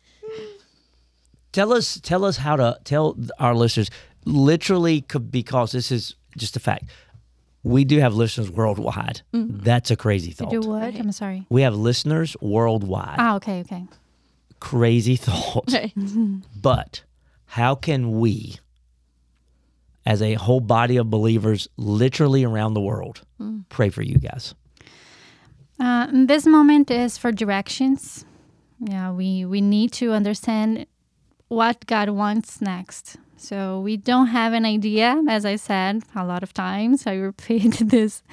tell 1.51 1.73
us, 1.73 1.99
tell 2.01 2.23
us 2.25 2.37
how 2.37 2.55
to 2.55 2.77
tell 2.83 3.17
our 3.39 3.55
listeners. 3.55 3.89
Literally, 4.25 5.01
because 5.31 5.71
this 5.71 5.91
is 5.91 6.15
just 6.37 6.55
a 6.55 6.59
fact. 6.59 6.85
We 7.63 7.83
do 7.85 7.99
have 7.99 8.13
listeners 8.15 8.49
worldwide. 8.51 9.21
That's 9.33 9.91
a 9.91 9.95
crazy 9.95 10.31
thought. 10.31 10.49
do 10.49 10.61
what 10.61 10.95
i'm 10.95 11.11
sorry 11.11 11.45
We 11.49 11.61
have 11.61 11.75
listeners 11.75 12.35
worldwide. 12.41 13.17
ah 13.19 13.35
okay 13.35 13.59
okay 13.61 13.85
Crazy 14.59 15.15
thought. 15.25 15.71
Right. 15.73 15.93
But 16.61 17.03
how 17.45 17.73
can 17.75 18.19
we, 18.19 18.57
as 20.05 20.21
a 20.21 20.35
whole 20.35 20.59
body 20.61 20.97
of 20.97 21.09
believers, 21.09 21.67
literally 21.77 22.43
around 22.43 22.73
the 22.75 22.81
world, 22.81 23.21
pray 23.69 23.89
for 23.89 24.03
you 24.03 24.17
guys? 24.17 24.53
Uh, 25.79 26.07
this 26.27 26.45
moment 26.45 26.91
is 26.91 27.17
for 27.17 27.31
directions. 27.31 28.25
Yeah, 28.79 29.11
we 29.11 29.45
we 29.45 29.61
need 29.61 29.91
to 29.93 30.11
understand 30.13 30.85
what 31.51 31.85
God 31.85 32.09
wants 32.11 32.61
next. 32.61 33.17
So 33.35 33.81
we 33.81 33.97
don't 33.97 34.27
have 34.27 34.53
an 34.53 34.63
idea, 34.63 35.21
as 35.27 35.45
I 35.45 35.57
said 35.57 36.01
a 36.15 36.23
lot 36.23 36.43
of 36.43 36.53
times. 36.53 37.05
I 37.05 37.15
repeat 37.15 37.77
this 37.89 38.23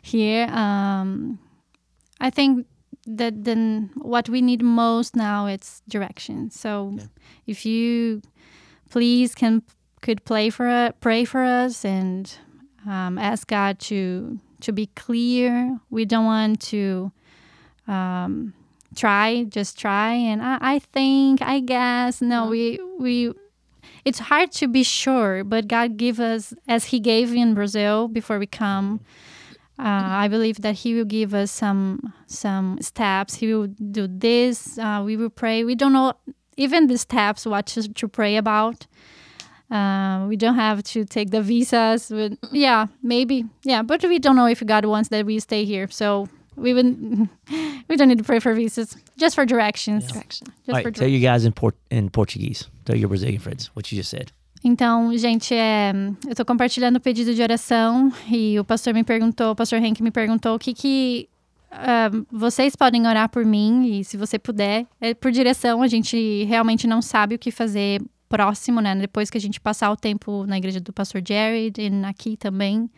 here. 0.00 0.46
Um, 0.46 1.40
I 2.20 2.30
think 2.30 2.66
that 3.04 3.42
then 3.42 3.90
what 3.96 4.28
we 4.28 4.40
need 4.40 4.62
most 4.62 5.16
now 5.16 5.46
it's 5.46 5.82
direction. 5.88 6.50
So 6.50 6.96
if 7.48 7.66
you 7.66 8.22
please 8.90 9.34
can 9.34 9.62
could 10.00 10.24
play 10.24 10.48
for 10.48 10.68
us, 10.68 10.92
pray 11.00 11.24
for 11.24 11.42
us, 11.42 11.84
and 11.84 12.32
um, 12.86 13.18
ask 13.18 13.48
God 13.48 13.80
to 13.90 14.38
to 14.60 14.72
be 14.72 14.86
clear. 14.94 15.80
We 15.90 16.04
don't 16.04 16.26
want 16.26 16.60
to 16.70 17.10
um, 17.88 18.54
try, 18.98 19.44
just 19.44 19.78
try, 19.78 20.12
and 20.12 20.42
I, 20.42 20.58
I 20.60 20.78
think, 20.78 21.40
I 21.42 21.60
guess, 21.60 22.20
no, 22.20 22.48
we 22.48 22.80
we. 22.98 23.32
It's 24.04 24.18
hard 24.18 24.52
to 24.52 24.68
be 24.68 24.82
sure, 24.82 25.44
but 25.44 25.68
God 25.68 25.96
give 25.96 26.18
us 26.20 26.54
as 26.66 26.86
He 26.86 27.00
gave 27.00 27.32
in 27.32 27.54
Brazil 27.54 28.08
before 28.08 28.38
we 28.38 28.46
come. 28.46 29.00
Uh, 29.78 30.24
I 30.24 30.28
believe 30.28 30.62
that 30.62 30.74
He 30.74 30.94
will 30.94 31.04
give 31.04 31.34
us 31.34 31.50
some 31.50 32.12
some 32.26 32.78
steps. 32.80 33.34
He 33.36 33.52
will 33.52 33.68
do 33.68 34.08
this. 34.08 34.78
Uh, 34.78 35.02
we 35.04 35.16
will 35.16 35.30
pray. 35.30 35.64
We 35.64 35.74
don't 35.74 35.92
know 35.92 36.14
even 36.56 36.88
the 36.88 36.98
steps 36.98 37.46
what 37.46 37.66
to, 37.66 37.92
to 37.92 38.08
pray 38.08 38.36
about. 38.36 38.86
Uh, 39.70 40.26
we 40.28 40.36
don't 40.36 40.56
have 40.56 40.82
to 40.82 41.04
take 41.04 41.30
the 41.30 41.42
visas. 41.42 42.10
With, 42.10 42.38
yeah, 42.50 42.86
maybe. 43.02 43.44
Yeah, 43.62 43.82
but 43.82 44.02
we 44.02 44.18
don't 44.18 44.34
know 44.34 44.46
if 44.46 44.64
God 44.64 44.84
wants 44.84 45.10
that 45.10 45.26
we 45.26 45.38
stay 45.38 45.64
here. 45.64 45.88
So 45.90 46.28
we 46.58 46.74
would, 46.74 47.28
we 47.88 47.96
don't 47.96 48.08
need 48.08 48.18
to 48.18 48.24
pray 48.24 48.40
for 48.40 48.54
visas, 48.54 48.96
just 49.16 49.34
for 49.34 49.46
directions. 49.46 50.06
Direction. 50.06 50.48
Just 50.66 50.76
All 50.76 50.82
for 50.82 50.88
right, 50.88 50.94
tell 50.94 51.08
you 51.08 51.20
guys 51.20 51.44
in, 51.44 51.52
Port- 51.52 51.78
in 51.90 52.10
Portuguese. 52.10 52.68
Tell 52.84 52.96
your 52.96 53.08
Brazilian 53.08 53.40
friends 53.40 53.70
what 53.74 53.90
you 53.90 53.96
just 53.96 54.10
said. 54.10 54.32
Então, 54.64 55.16
gente, 55.16 55.54
é, 55.54 55.92
eu 56.28 56.34
tô 56.34 56.44
compartilhando 56.44 56.96
o 56.96 57.00
pedido 57.00 57.32
de 57.32 57.40
oração 57.40 58.12
e 58.28 58.58
o 58.58 58.64
pastor 58.64 58.92
me 58.92 59.04
perguntou, 59.04 59.52
o 59.52 59.54
pastor 59.54 59.78
Henk 59.80 60.02
me 60.02 60.10
perguntou 60.10 60.56
o 60.56 60.58
que 60.58 60.74
que 60.74 61.28
ah, 61.70 62.10
vocês 62.30 62.74
podem 62.74 63.06
orar 63.06 63.28
por 63.28 63.44
mim 63.44 63.98
e 63.98 64.04
se 64.04 64.16
você 64.16 64.38
puder, 64.38 64.86
é 65.00 65.14
por 65.14 65.30
direção, 65.30 65.82
a 65.82 65.86
gente 65.86 66.44
realmente 66.44 66.86
não 66.86 67.02
sabe 67.02 67.34
o 67.34 67.38
que 67.38 67.50
fazer 67.50 68.02
próximo, 68.28 68.80
né? 68.80 68.94
Depois 68.94 69.30
que 69.30 69.38
a 69.38 69.40
gente 69.40 69.60
passar 69.60 69.90
o 69.90 69.96
tempo 69.96 70.44
na 70.46 70.58
igreja 70.58 70.80
do 70.80 70.92
pastor 70.92 71.22
Jared 71.26 71.80
e 71.80 72.04
aqui 72.04 72.36
também. 72.36 72.90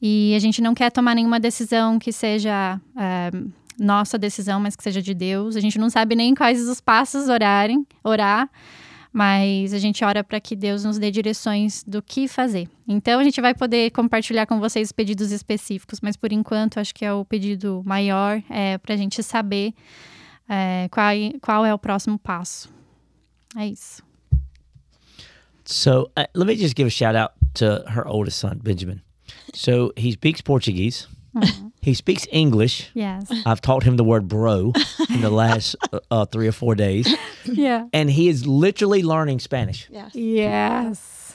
E 0.00 0.34
a 0.34 0.38
gente 0.38 0.62
não 0.62 0.74
quer 0.74 0.90
tomar 0.90 1.14
nenhuma 1.14 1.40
decisão 1.40 1.98
que 1.98 2.12
seja 2.12 2.80
ah, 2.96 3.30
nossa 3.78 4.16
decisão, 4.18 4.60
mas 4.60 4.76
que 4.76 4.82
seja 4.82 5.02
de 5.02 5.14
Deus. 5.14 5.56
A 5.56 5.60
gente 5.60 5.78
não 5.78 5.90
sabe 5.90 6.14
nem 6.14 6.34
quais 6.34 6.68
os 6.68 6.80
passos 6.80 7.28
orarem, 7.28 7.86
orar 8.04 8.48
mas 9.12 9.72
a 9.72 9.78
gente 9.78 10.04
ora 10.04 10.22
para 10.22 10.40
que 10.40 10.54
Deus 10.54 10.84
nos 10.84 10.98
dê 10.98 11.10
direções 11.10 11.82
do 11.82 12.02
que 12.02 12.28
fazer. 12.28 12.68
Então 12.86 13.18
a 13.18 13.24
gente 13.24 13.40
vai 13.40 13.54
poder 13.54 13.90
compartilhar 13.90 14.46
com 14.46 14.60
vocês 14.60 14.92
pedidos 14.92 15.32
específicos, 15.32 16.00
mas 16.00 16.16
por 16.16 16.32
enquanto 16.32 16.78
acho 16.78 16.94
que 16.94 17.04
é 17.04 17.12
o 17.12 17.24
pedido 17.24 17.82
maior 17.84 18.42
é 18.48 18.78
para 18.78 18.94
a 18.94 18.96
gente 18.96 19.22
saber 19.22 19.74
é, 20.48 20.88
qual, 20.90 21.12
qual 21.40 21.66
é 21.66 21.72
o 21.72 21.78
próximo 21.78 22.18
passo. 22.18 22.68
É 23.56 23.66
isso. 23.66 24.02
So 25.64 26.10
uh, 26.16 26.24
let 26.34 26.46
me 26.46 26.56
just 26.56 26.76
give 26.76 26.86
a 26.86 26.90
shout 26.90 27.16
out 27.16 27.32
to 27.54 27.84
her 27.88 28.06
oldest 28.06 28.38
son, 28.38 28.58
Benjamin. 28.62 29.00
So 29.54 29.92
he 29.96 30.12
speaks 30.12 30.40
Portuguese. 30.40 31.06
He 31.80 31.94
speaks 31.94 32.26
English. 32.32 32.90
Yes. 32.94 33.30
I've 33.46 33.60
taught 33.60 33.84
him 33.84 33.96
the 33.96 34.02
word 34.04 34.26
bro 34.28 34.72
in 35.08 35.20
the 35.20 35.30
last 35.30 35.76
uh, 35.92 36.00
uh, 36.10 36.24
three 36.26 36.48
or 36.48 36.52
four 36.52 36.74
days. 36.74 37.08
yeah. 37.44 37.86
And 37.92 38.10
he 38.10 38.28
is 38.28 38.46
literally 38.46 39.02
learning 39.04 39.38
Spanish. 39.38 39.86
Yes. 39.90 40.14
Yes. 40.14 41.34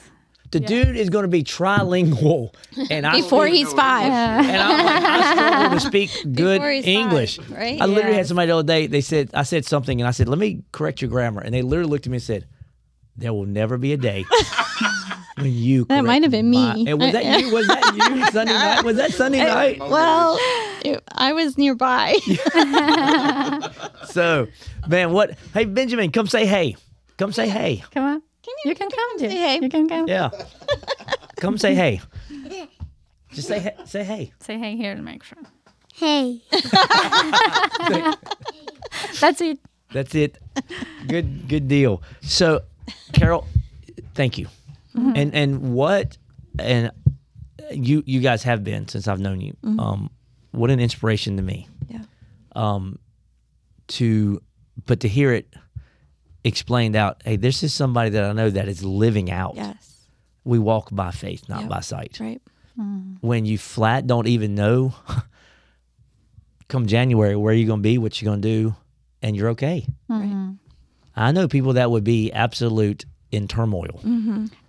The 0.50 0.60
dude 0.60 0.96
is 0.96 1.08
going 1.10 1.22
to 1.24 1.28
be 1.28 1.42
trilingual. 1.42 2.54
And 2.90 3.06
I 3.06 3.22
Before 3.22 3.46
he's 3.46 3.72
five. 3.72 4.12
and 4.12 4.56
I'm 4.56 4.84
like, 4.84 5.02
I 5.04 5.32
struggle 5.34 5.70
to 5.78 5.80
speak 5.80 6.10
good 6.34 6.60
English. 6.62 7.38
five, 7.38 7.50
right? 7.50 7.80
I 7.80 7.86
literally 7.86 8.16
had 8.16 8.26
somebody 8.28 8.48
the 8.48 8.56
other 8.58 8.66
day. 8.66 8.86
They 8.86 9.00
said 9.00 9.30
I 9.34 9.42
said 9.42 9.64
something, 9.64 10.00
and 10.00 10.06
I 10.06 10.12
said, 10.12 10.28
"Let 10.28 10.38
me 10.38 10.62
correct 10.70 11.00
your 11.02 11.10
grammar." 11.10 11.40
And 11.40 11.52
they 11.54 11.62
literally 11.62 11.90
looked 11.90 12.06
at 12.06 12.10
me 12.10 12.16
and 12.16 12.22
said, 12.22 12.46
"There 13.16 13.32
will 13.32 13.46
never 13.46 13.76
be 13.78 13.92
a 13.92 13.96
day 13.96 14.24
when 15.36 15.52
you." 15.52 15.84
That 15.86 16.04
might 16.04 16.22
have 16.22 16.30
been 16.32 16.52
correct 16.52 16.76
me. 16.78 16.84
my-" 16.84 16.90
And 16.90 17.00
was 17.00 17.12
that 17.12 17.24
you? 17.40 17.52
Was 17.54 17.66
that 17.66 17.94
you? 17.94 18.26
Sunday 18.32 18.52
night? 18.52 18.84
Was 18.84 18.96
that 18.96 19.12
Sunday 19.12 19.44
night? 19.44 19.78
Well, 19.80 20.38
it- 20.84 21.02
I 21.12 21.32
was 21.32 21.56
nearby. 21.58 22.16
So, 24.14 24.46
man, 24.86 25.10
what? 25.12 25.36
Hey, 25.52 25.64
Benjamin, 25.64 26.12
come 26.12 26.28
say 26.28 26.46
hey. 26.46 26.76
Come 27.16 27.32
say 27.32 27.48
hey. 27.48 27.82
Come 27.90 28.04
on. 28.04 28.22
Can 28.44 28.54
you, 28.64 28.70
you 28.70 28.74
can 28.76 28.88
come, 28.88 29.16
dear. 29.18 29.30
say 29.30 29.36
hey? 29.36 29.58
You 29.60 29.68
can 29.68 29.88
come. 29.88 30.06
Yeah. 30.06 30.30
Come 31.36 31.58
say 31.58 31.74
hey. 31.74 32.00
Just 33.32 33.48
say 33.48 33.58
hey. 33.58 33.74
Say 33.86 34.04
hey. 34.04 34.32
Say 34.40 34.56
hey 34.58 34.76
here 34.76 34.94
to 34.94 35.00
the 35.00 35.02
microphone. 35.04 35.46
Hey. 35.94 36.42
That's 39.20 39.40
it. 39.40 39.58
That's 39.92 40.14
it. 40.14 40.38
Good 41.08 41.48
good 41.48 41.66
deal. 41.68 42.02
So, 42.20 42.62
Carol, 43.12 43.46
thank 44.14 44.38
you. 44.38 44.48
And 44.94 45.34
and 45.34 45.72
what 45.74 46.16
and 46.58 46.90
you 47.72 48.02
you 48.06 48.20
guys 48.20 48.42
have 48.44 48.62
been 48.62 48.86
since 48.88 49.08
I've 49.08 49.20
known 49.20 49.40
you. 49.40 49.56
Um 49.64 50.10
what 50.52 50.70
an 50.70 50.78
inspiration 50.80 51.36
to 51.36 51.42
me. 51.42 51.68
Yeah. 51.88 52.02
Um 52.54 52.98
to 53.88 54.40
but 54.86 55.00
to 55.00 55.08
hear 55.08 55.32
it 55.32 55.52
explained 56.44 56.94
out, 56.96 57.22
hey, 57.24 57.36
this 57.36 57.62
is 57.62 57.72
somebody 57.74 58.10
that 58.10 58.24
I 58.24 58.32
know 58.32 58.50
that 58.50 58.68
is 58.68 58.84
living 58.84 59.30
out. 59.30 59.54
yes. 59.56 59.90
We 60.44 60.58
walk 60.58 60.90
by 60.92 61.10
faith, 61.10 61.48
not 61.48 61.62
Yep. 61.62 61.70
by 61.70 61.80
sight. 61.80 62.18
Right. 62.20 62.42
When 63.20 63.46
you 63.46 63.56
flat 63.56 64.06
don't 64.06 64.26
even 64.26 64.54
know 64.54 64.94
come 66.68 66.86
January 66.86 67.36
where 67.36 67.54
you're 67.54 67.68
gonna 67.68 67.82
be, 67.82 67.98
what 67.98 68.20
you're 68.20 68.30
gonna 68.30 68.42
do, 68.42 68.74
and 69.22 69.34
you're 69.36 69.50
okay. 69.50 69.86
I 71.16 71.32
know 71.32 71.48
people 71.48 71.72
that 71.74 71.90
would 71.90 72.04
be 72.04 72.32
absolute 72.32 73.04
in 73.30 73.48
turmoil. 73.48 74.00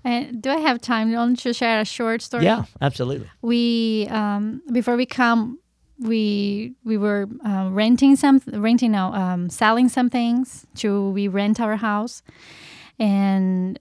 And 0.04 0.42
do 0.42 0.50
I 0.50 0.58
have 0.58 0.82
time 0.82 1.14
only 1.16 1.36
to 1.38 1.54
share 1.54 1.80
a 1.82 1.86
short 1.86 2.22
story? 2.22 2.46
Yeah, 2.46 2.66
absolutely. 2.82 3.30
we 3.42 4.08
um, 4.10 4.62
before 4.72 4.96
we 4.96 5.06
come 5.06 5.60
we 6.00 6.74
we 6.84 6.98
were 6.98 7.28
uh, 7.46 7.70
renting 7.72 8.16
some 8.18 8.42
renting 8.54 8.92
no 8.92 9.14
um, 9.14 9.50
selling 9.50 9.88
some 9.88 10.10
things 10.10 10.66
to 10.76 11.10
we 11.12 11.28
rent 11.30 11.60
our 11.62 11.78
house 11.78 12.22
and 13.00 13.80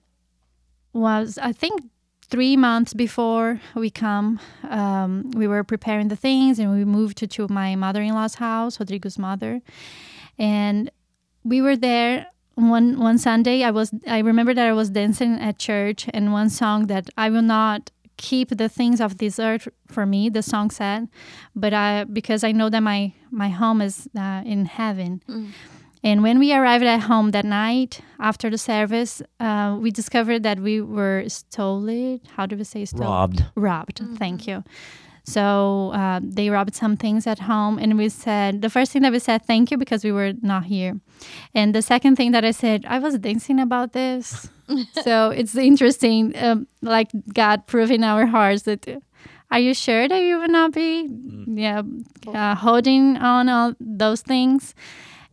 was 0.93 1.37
i 1.41 1.51
think 1.51 1.81
three 2.21 2.55
months 2.55 2.93
before 2.93 3.59
we 3.75 3.89
come 3.89 4.39
um, 4.69 5.29
we 5.31 5.45
were 5.45 5.63
preparing 5.63 6.07
the 6.07 6.15
things 6.15 6.57
and 6.57 6.71
we 6.71 6.85
moved 6.85 7.17
to, 7.17 7.27
to 7.27 7.47
my 7.49 7.75
mother-in-law's 7.75 8.35
house 8.35 8.79
rodrigo's 8.79 9.19
mother 9.19 9.61
and 10.37 10.89
we 11.43 11.61
were 11.61 11.75
there 11.75 12.27
one 12.55 12.99
one 12.99 13.17
Sunday. 13.17 13.63
I 13.63 13.71
was 13.71 13.91
I 14.07 14.19
remember 14.19 14.53
that 14.53 14.67
I 14.67 14.73
was 14.73 14.89
dancing 14.89 15.39
at 15.39 15.59
church, 15.59 16.07
and 16.13 16.31
one 16.33 16.49
song 16.49 16.87
that 16.87 17.09
I 17.17 17.29
will 17.29 17.41
not 17.41 17.91
keep 18.17 18.57
the 18.57 18.69
things 18.69 19.01
of 19.01 19.17
this 19.17 19.39
earth 19.39 19.67
for 19.87 20.05
me. 20.05 20.29
The 20.29 20.41
song 20.41 20.69
said, 20.71 21.09
but 21.55 21.73
I 21.73 22.05
because 22.05 22.43
I 22.43 22.51
know 22.51 22.69
that 22.69 22.81
my 22.81 23.13
my 23.31 23.49
home 23.49 23.81
is 23.81 24.07
uh, 24.17 24.41
in 24.45 24.65
heaven. 24.65 25.21
And 26.03 26.21
when 26.21 26.37
we 26.37 26.53
arrived 26.53 26.83
at 26.83 26.99
home 27.01 27.31
that 27.31 27.45
night 27.45 28.01
after 28.19 28.51
the 28.51 28.59
service, 28.59 29.23
uh, 29.39 29.75
we 29.81 29.89
discovered 29.89 30.43
that 30.43 30.59
we 30.59 30.79
were 30.79 31.23
stolen. 31.27 32.21
How 32.35 32.45
do 32.45 32.55
we 32.55 32.63
say 32.63 32.85
stolen? 32.85 33.07
Robbed. 33.09 33.45
robbed. 33.55 34.01
Thank 34.19 34.45
you. 34.45 34.63
So 35.25 35.91
uh, 35.93 36.19
they 36.21 36.49
robbed 36.49 36.75
some 36.75 36.97
things 36.97 37.25
at 37.25 37.39
home, 37.39 37.79
and 37.79 37.97
we 37.97 38.09
said 38.09 38.61
the 38.61 38.69
first 38.69 38.91
thing 38.91 39.01
that 39.01 39.11
we 39.11 39.19
said 39.19 39.45
thank 39.45 39.71
you 39.71 39.77
because 39.77 40.03
we 40.03 40.11
were 40.11 40.33
not 40.41 40.65
here, 40.65 40.99
and 41.53 41.73
the 41.73 41.81
second 41.81 42.15
thing 42.15 42.31
that 42.31 42.45
I 42.45 42.51
said 42.51 42.85
I 42.87 42.99
was 42.99 43.17
dancing 43.17 43.59
about 43.59 43.93
this. 43.93 44.49
so 45.03 45.29
it's 45.29 45.55
interesting, 45.55 46.33
um, 46.37 46.67
like 46.81 47.09
God 47.33 47.67
proving 47.67 48.03
our 48.03 48.25
hearts 48.25 48.63
that. 48.63 48.87
Are 49.51 49.59
you 49.59 49.75
sure 49.75 50.07
that 50.07 50.21
you 50.21 50.39
will 50.39 50.49
not 50.49 50.73
be, 50.73 51.07
yeah, 51.45 51.83
uh, 52.27 52.55
holding 52.55 53.15
on 53.17 53.47
all 53.47 53.73
those 53.79 54.21
things? 54.21 54.73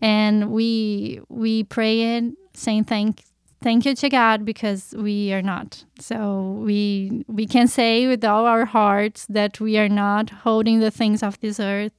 And 0.02 0.50
we 0.50 1.20
we 1.31 1.64
prayed, 1.64 2.35
saying 2.52 2.85
thank 2.85 3.24
thank 3.62 3.85
you 3.85 3.94
to 3.94 4.09
God 4.09 4.44
because 4.44 4.94
we 4.96 5.33
are 5.33 5.42
not. 5.42 5.85
So 5.98 6.61
we 6.64 7.25
we 7.27 7.46
can 7.46 7.68
say 7.68 8.07
with 8.07 8.25
all 8.25 8.46
our 8.46 8.64
hearts 8.64 9.27
that 9.27 9.61
we 9.61 9.79
are 9.79 9.88
not 9.88 10.31
holding 10.31 10.81
the 10.81 10.90
things 10.90 11.22
of 11.22 11.38
this 11.40 11.59
earth 11.61 11.92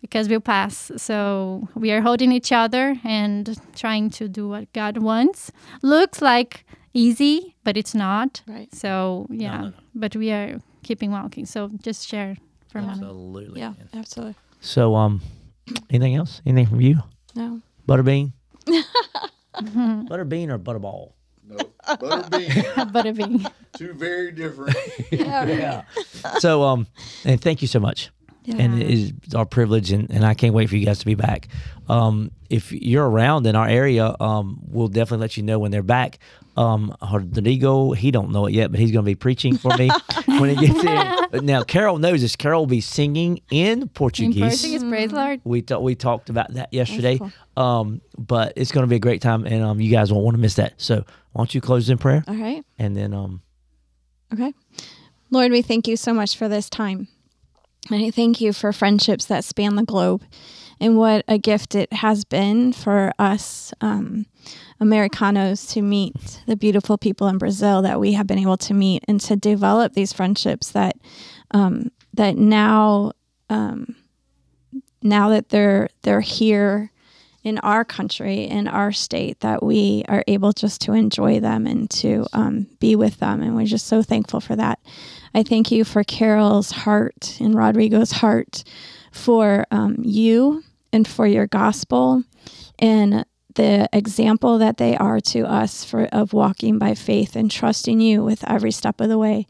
because 0.00 0.28
we'll 0.28 0.40
pass. 0.40 0.90
So 0.96 1.68
we 1.74 1.92
are 1.92 2.00
holding 2.00 2.32
each 2.32 2.52
other 2.52 2.96
and 3.04 3.58
trying 3.74 4.10
to 4.10 4.28
do 4.28 4.48
what 4.48 4.72
God 4.72 4.98
wants. 4.98 5.52
Looks 5.82 6.20
like 6.20 6.64
easy, 6.92 7.54
but 7.64 7.76
it's 7.76 7.94
not. 7.94 8.42
Right. 8.46 8.74
So 8.74 9.26
yeah, 9.30 9.70
but 9.94 10.16
we 10.16 10.30
are 10.30 10.60
keeping 10.82 11.10
walking. 11.12 11.46
So 11.46 11.70
just 11.82 12.08
share 12.08 12.36
for 12.70 12.78
a 12.78 12.82
moment. 12.82 13.02
Absolutely. 13.02 13.60
Yeah. 13.60 13.74
Absolutely. 13.94 14.34
So, 14.60 14.94
um, 14.94 15.20
anything 15.90 16.14
else? 16.14 16.40
Anything 16.46 16.66
from 16.68 16.80
you? 16.80 16.98
No. 17.34 17.60
Butterbean? 17.86 18.32
Butterbean 19.54 20.50
or 20.50 20.58
Butterball? 20.58 21.12
No, 21.48 21.56
butterbean. 21.86 22.92
but 22.92 23.06
it 23.06 23.16
being 23.16 23.46
Two 23.76 23.92
very 23.92 24.32
different. 24.32 24.76
yeah. 25.10 25.84
So, 26.38 26.62
um, 26.62 26.86
and 27.24 27.40
thank 27.40 27.62
you 27.62 27.68
so 27.68 27.80
much. 27.80 28.10
Yeah. 28.44 28.56
And 28.58 28.82
it 28.82 28.90
is 28.90 29.12
our 29.36 29.46
privilege, 29.46 29.92
and, 29.92 30.10
and 30.10 30.24
I 30.24 30.34
can't 30.34 30.52
wait 30.52 30.68
for 30.68 30.76
you 30.76 30.84
guys 30.84 30.98
to 30.98 31.06
be 31.06 31.14
back. 31.14 31.46
Um, 31.88 32.32
if 32.50 32.72
you're 32.72 33.08
around 33.08 33.46
in 33.46 33.54
our 33.54 33.68
area, 33.68 34.16
um, 34.18 34.60
we'll 34.66 34.88
definitely 34.88 35.22
let 35.22 35.36
you 35.36 35.44
know 35.44 35.60
when 35.60 35.70
they're 35.70 35.82
back. 35.82 36.18
Um, 36.56 36.94
Rodrigo, 37.10 37.92
he 37.92 38.10
don't 38.10 38.30
know 38.30 38.46
it 38.46 38.52
yet, 38.52 38.70
but 38.70 38.78
he's 38.78 38.90
going 38.92 39.04
to 39.04 39.08
be 39.10 39.14
preaching 39.14 39.56
for 39.56 39.76
me 39.76 39.90
when 40.26 40.54
he 40.56 40.66
gets 40.66 40.84
in. 41.32 41.46
Now, 41.46 41.62
Carol 41.62 41.98
knows 41.98 42.20
this. 42.20 42.36
Carol 42.36 42.62
will 42.62 42.66
be 42.66 42.80
singing 42.80 43.40
in 43.50 43.82
in 43.82 43.88
Portuguese. 43.88 44.60
Portuguese, 44.60 44.84
praise 44.84 45.12
Lord. 45.12 45.40
We 45.44 45.60
thought 45.62 45.82
we 45.82 45.94
talked 45.94 46.28
about 46.30 46.52
that 46.54 46.72
yesterday. 46.72 47.18
cool. 47.18 47.32
Um, 47.56 48.00
but 48.18 48.52
it's 48.56 48.72
going 48.72 48.82
to 48.84 48.88
be 48.88 48.96
a 48.96 49.00
great 49.00 49.22
time, 49.22 49.46
and 49.46 49.62
um, 49.62 49.80
you 49.80 49.90
guys 49.90 50.12
won't 50.12 50.24
want 50.24 50.34
to 50.34 50.40
miss 50.40 50.54
that. 50.54 50.74
So, 50.76 51.04
why 51.32 51.38
don't 51.40 51.54
you 51.54 51.60
close 51.60 51.88
in 51.88 51.96
prayer, 51.98 52.24
All 52.28 52.34
right. 52.34 52.64
and 52.78 52.96
then 52.96 53.14
um, 53.14 53.40
Okay. 54.32 54.52
Lord, 55.30 55.50
we 55.52 55.62
thank 55.62 55.86
you 55.88 55.96
so 55.96 56.12
much 56.12 56.36
for 56.36 56.48
this 56.48 56.68
time. 56.68 57.08
And 57.90 58.04
I 58.04 58.10
thank 58.10 58.40
you 58.40 58.52
for 58.52 58.72
friendships 58.72 59.24
that 59.26 59.44
span 59.44 59.76
the 59.76 59.82
globe 59.82 60.22
and 60.80 60.96
what 60.96 61.24
a 61.28 61.38
gift 61.38 61.74
it 61.74 61.92
has 61.92 62.24
been 62.24 62.72
for 62.72 63.12
us 63.18 63.72
um, 63.80 64.26
Americanos 64.80 65.66
to 65.68 65.82
meet 65.82 66.42
the 66.46 66.56
beautiful 66.56 66.98
people 66.98 67.28
in 67.28 67.38
Brazil 67.38 67.82
that 67.82 68.00
we 68.00 68.12
have 68.12 68.26
been 68.26 68.38
able 68.38 68.56
to 68.58 68.74
meet 68.74 69.04
and 69.06 69.20
to 69.20 69.36
develop 69.36 69.92
these 69.92 70.12
friendships 70.12 70.70
that 70.72 70.96
um, 71.52 71.90
that 72.14 72.36
now 72.36 73.12
um, 73.48 73.94
now 75.02 75.28
that 75.28 75.50
they're 75.50 75.88
they're 76.02 76.20
here 76.20 76.90
in 77.44 77.58
our 77.58 77.84
country 77.84 78.44
in 78.44 78.68
our 78.68 78.92
state 78.92 79.40
that 79.40 79.62
we 79.62 80.04
are 80.08 80.22
able 80.28 80.52
just 80.52 80.80
to 80.80 80.92
enjoy 80.92 81.40
them 81.40 81.66
and 81.66 81.90
to 81.90 82.24
um, 82.32 82.68
be 82.78 82.94
with 82.94 83.18
them. 83.18 83.42
And 83.42 83.56
we're 83.56 83.66
just 83.66 83.86
so 83.86 84.00
thankful 84.00 84.40
for 84.40 84.54
that. 84.54 84.78
I 85.34 85.42
thank 85.42 85.72
you 85.72 85.84
for 85.84 86.04
carol's 86.04 86.70
heart 86.70 87.38
and 87.40 87.54
rodrigo's 87.54 88.12
heart 88.12 88.64
for 89.12 89.66
um, 89.70 89.96
you 90.00 90.64
and 90.92 91.06
for 91.06 91.26
your 91.26 91.46
gospel 91.46 92.24
and 92.78 93.24
the 93.54 93.88
example 93.92 94.58
that 94.58 94.78
they 94.78 94.96
are 94.96 95.20
to 95.20 95.40
us 95.40 95.84
for 95.84 96.06
of 96.06 96.32
walking 96.32 96.78
by 96.78 96.94
faith 96.94 97.36
and 97.36 97.50
trusting 97.50 98.00
you 98.00 98.24
with 98.24 98.42
every 98.48 98.72
step 98.72 99.00
of 99.00 99.08
the 99.08 99.18
way. 99.18 99.46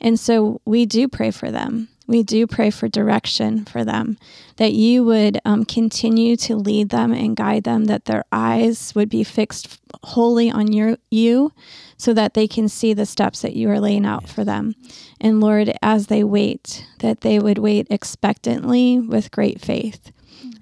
And 0.00 0.20
so 0.20 0.60
we 0.64 0.84
do 0.86 1.08
pray 1.08 1.30
for 1.30 1.50
them 1.50 1.88
we 2.06 2.22
do 2.22 2.46
pray 2.46 2.70
for 2.70 2.88
direction 2.88 3.64
for 3.64 3.84
them, 3.84 4.16
that 4.56 4.72
you 4.72 5.04
would 5.04 5.40
um, 5.44 5.64
continue 5.64 6.36
to 6.36 6.56
lead 6.56 6.90
them 6.90 7.12
and 7.12 7.36
guide 7.36 7.64
them, 7.64 7.86
that 7.86 8.04
their 8.04 8.24
eyes 8.30 8.94
would 8.94 9.08
be 9.08 9.24
fixed 9.24 9.80
wholly 10.02 10.50
on 10.50 10.72
your, 10.72 10.98
you, 11.10 11.52
so 11.96 12.12
that 12.14 12.34
they 12.34 12.46
can 12.46 12.68
see 12.68 12.94
the 12.94 13.06
steps 13.06 13.42
that 13.42 13.56
you 13.56 13.70
are 13.70 13.80
laying 13.80 14.06
out 14.06 14.28
for 14.28 14.44
them. 14.44 14.74
And 15.20 15.40
Lord, 15.40 15.72
as 15.82 16.06
they 16.06 16.22
wait, 16.22 16.86
that 17.00 17.22
they 17.22 17.38
would 17.38 17.58
wait 17.58 17.86
expectantly 17.90 18.98
with 18.98 19.30
great 19.30 19.60
faith. 19.60 20.12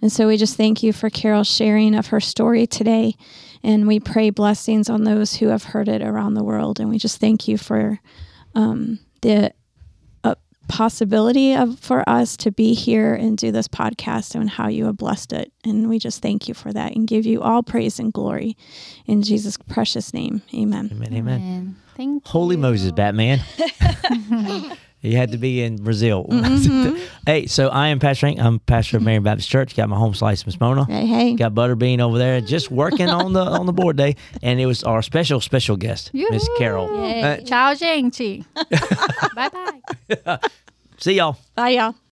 And 0.01 0.13
so 0.13 0.29
we 0.29 0.37
just 0.37 0.57
thank 0.57 0.83
you 0.83 0.93
for 0.93 1.11
Carol's 1.11 1.49
sharing 1.49 1.95
of 1.95 2.09
her 2.09 2.21
story 2.21 2.67
today. 2.67 3.17
And 3.63 3.87
we 3.87 3.99
pray 3.99 4.31
blessings 4.31 4.91
on 4.91 5.05
those 5.05 5.37
who 5.37 5.49
have 5.49 5.65
heard 5.65 5.89
it 5.89 6.03
around 6.03 6.35
the 6.35 6.45
world. 6.45 6.79
And 6.79 6.91
we 6.91 6.99
just 6.99 7.21
thank 7.21 7.49
you 7.49 7.57
for 7.57 7.99
um, 8.55 8.99
the 9.23 9.53
possibility 10.69 11.55
of 11.55 11.79
for 11.79 12.09
us 12.09 12.37
to 12.39 12.51
be 12.51 12.75
here 12.75 13.15
and 13.15 13.37
do 13.37 13.53
this 13.53 13.69
podcast 13.69 14.35
and 14.35 14.49
how 14.49 14.69
you 14.69 14.87
have 14.87 14.97
blessed 14.97 15.33
it. 15.33 15.53
And 15.65 15.89
we 15.89 15.99
just 15.99 16.23
thank 16.23 16.49
you 16.49 16.55
for 16.55 16.73
that 16.73 16.95
and 16.95 17.07
give 17.07 17.27
you 17.27 17.43
all 17.43 17.63
praise 17.63 17.99
and 17.99 18.13
glory 18.13 18.57
in 19.07 19.23
Jesus' 19.23 19.57
precious 19.57 20.13
name. 20.13 20.43
Amen. 20.55 20.91
Amen. 20.93 21.15
Amen. 21.15 21.41
And 21.41 21.77
thank 21.97 22.27
Holy 22.27 22.57
you. 22.57 22.63
Moses, 22.63 22.93
Batman. 22.93 23.41
you 25.05 25.17
had 25.17 25.33
to 25.33 25.39
be 25.39 25.63
in 25.63 25.77
Brazil. 25.77 26.27
Mm-hmm. 26.45 26.97
hey, 27.27 27.47
so 27.47 27.69
I 27.69 27.89
am 27.89 27.99
Pastor 27.99 28.27
Hank. 28.27 28.39
I'm 28.39 28.59
pastor 28.61 28.99
of 28.99 29.03
Marion 29.03 29.23
Baptist 29.23 29.49
Church. 29.49 29.75
Got 29.77 29.89
my 29.89 29.97
home 29.97 30.15
slice, 30.15 30.45
Miss 30.47 30.59
Mona. 30.61 30.85
Hey, 30.85 31.07
hey. 31.07 31.35
Got 31.35 31.55
Butterbean 31.55 32.01
over 32.01 32.19
there, 32.19 32.41
just 32.41 32.71
working 32.71 33.09
on 33.09 33.33
the 33.33 33.41
on 33.41 33.67
the 33.67 33.73
board 33.73 33.97
day, 33.97 34.17
and 34.43 34.61
it 34.61 34.67
was 34.67 34.83
our 34.85 35.03
special 35.03 35.41
special 35.41 35.77
guest, 35.77 36.13
Miss 36.13 36.49
Carol. 36.59 36.93
Yay. 37.07 37.23
Uh, 37.23 37.37
Ciao, 37.39 37.75
gente. 37.75 38.45
bye 39.35 39.49
bye. 40.25 40.39
see 40.99 41.15
y'all. 41.15 41.39
Bye, 41.55 41.71
y'all. 41.71 41.95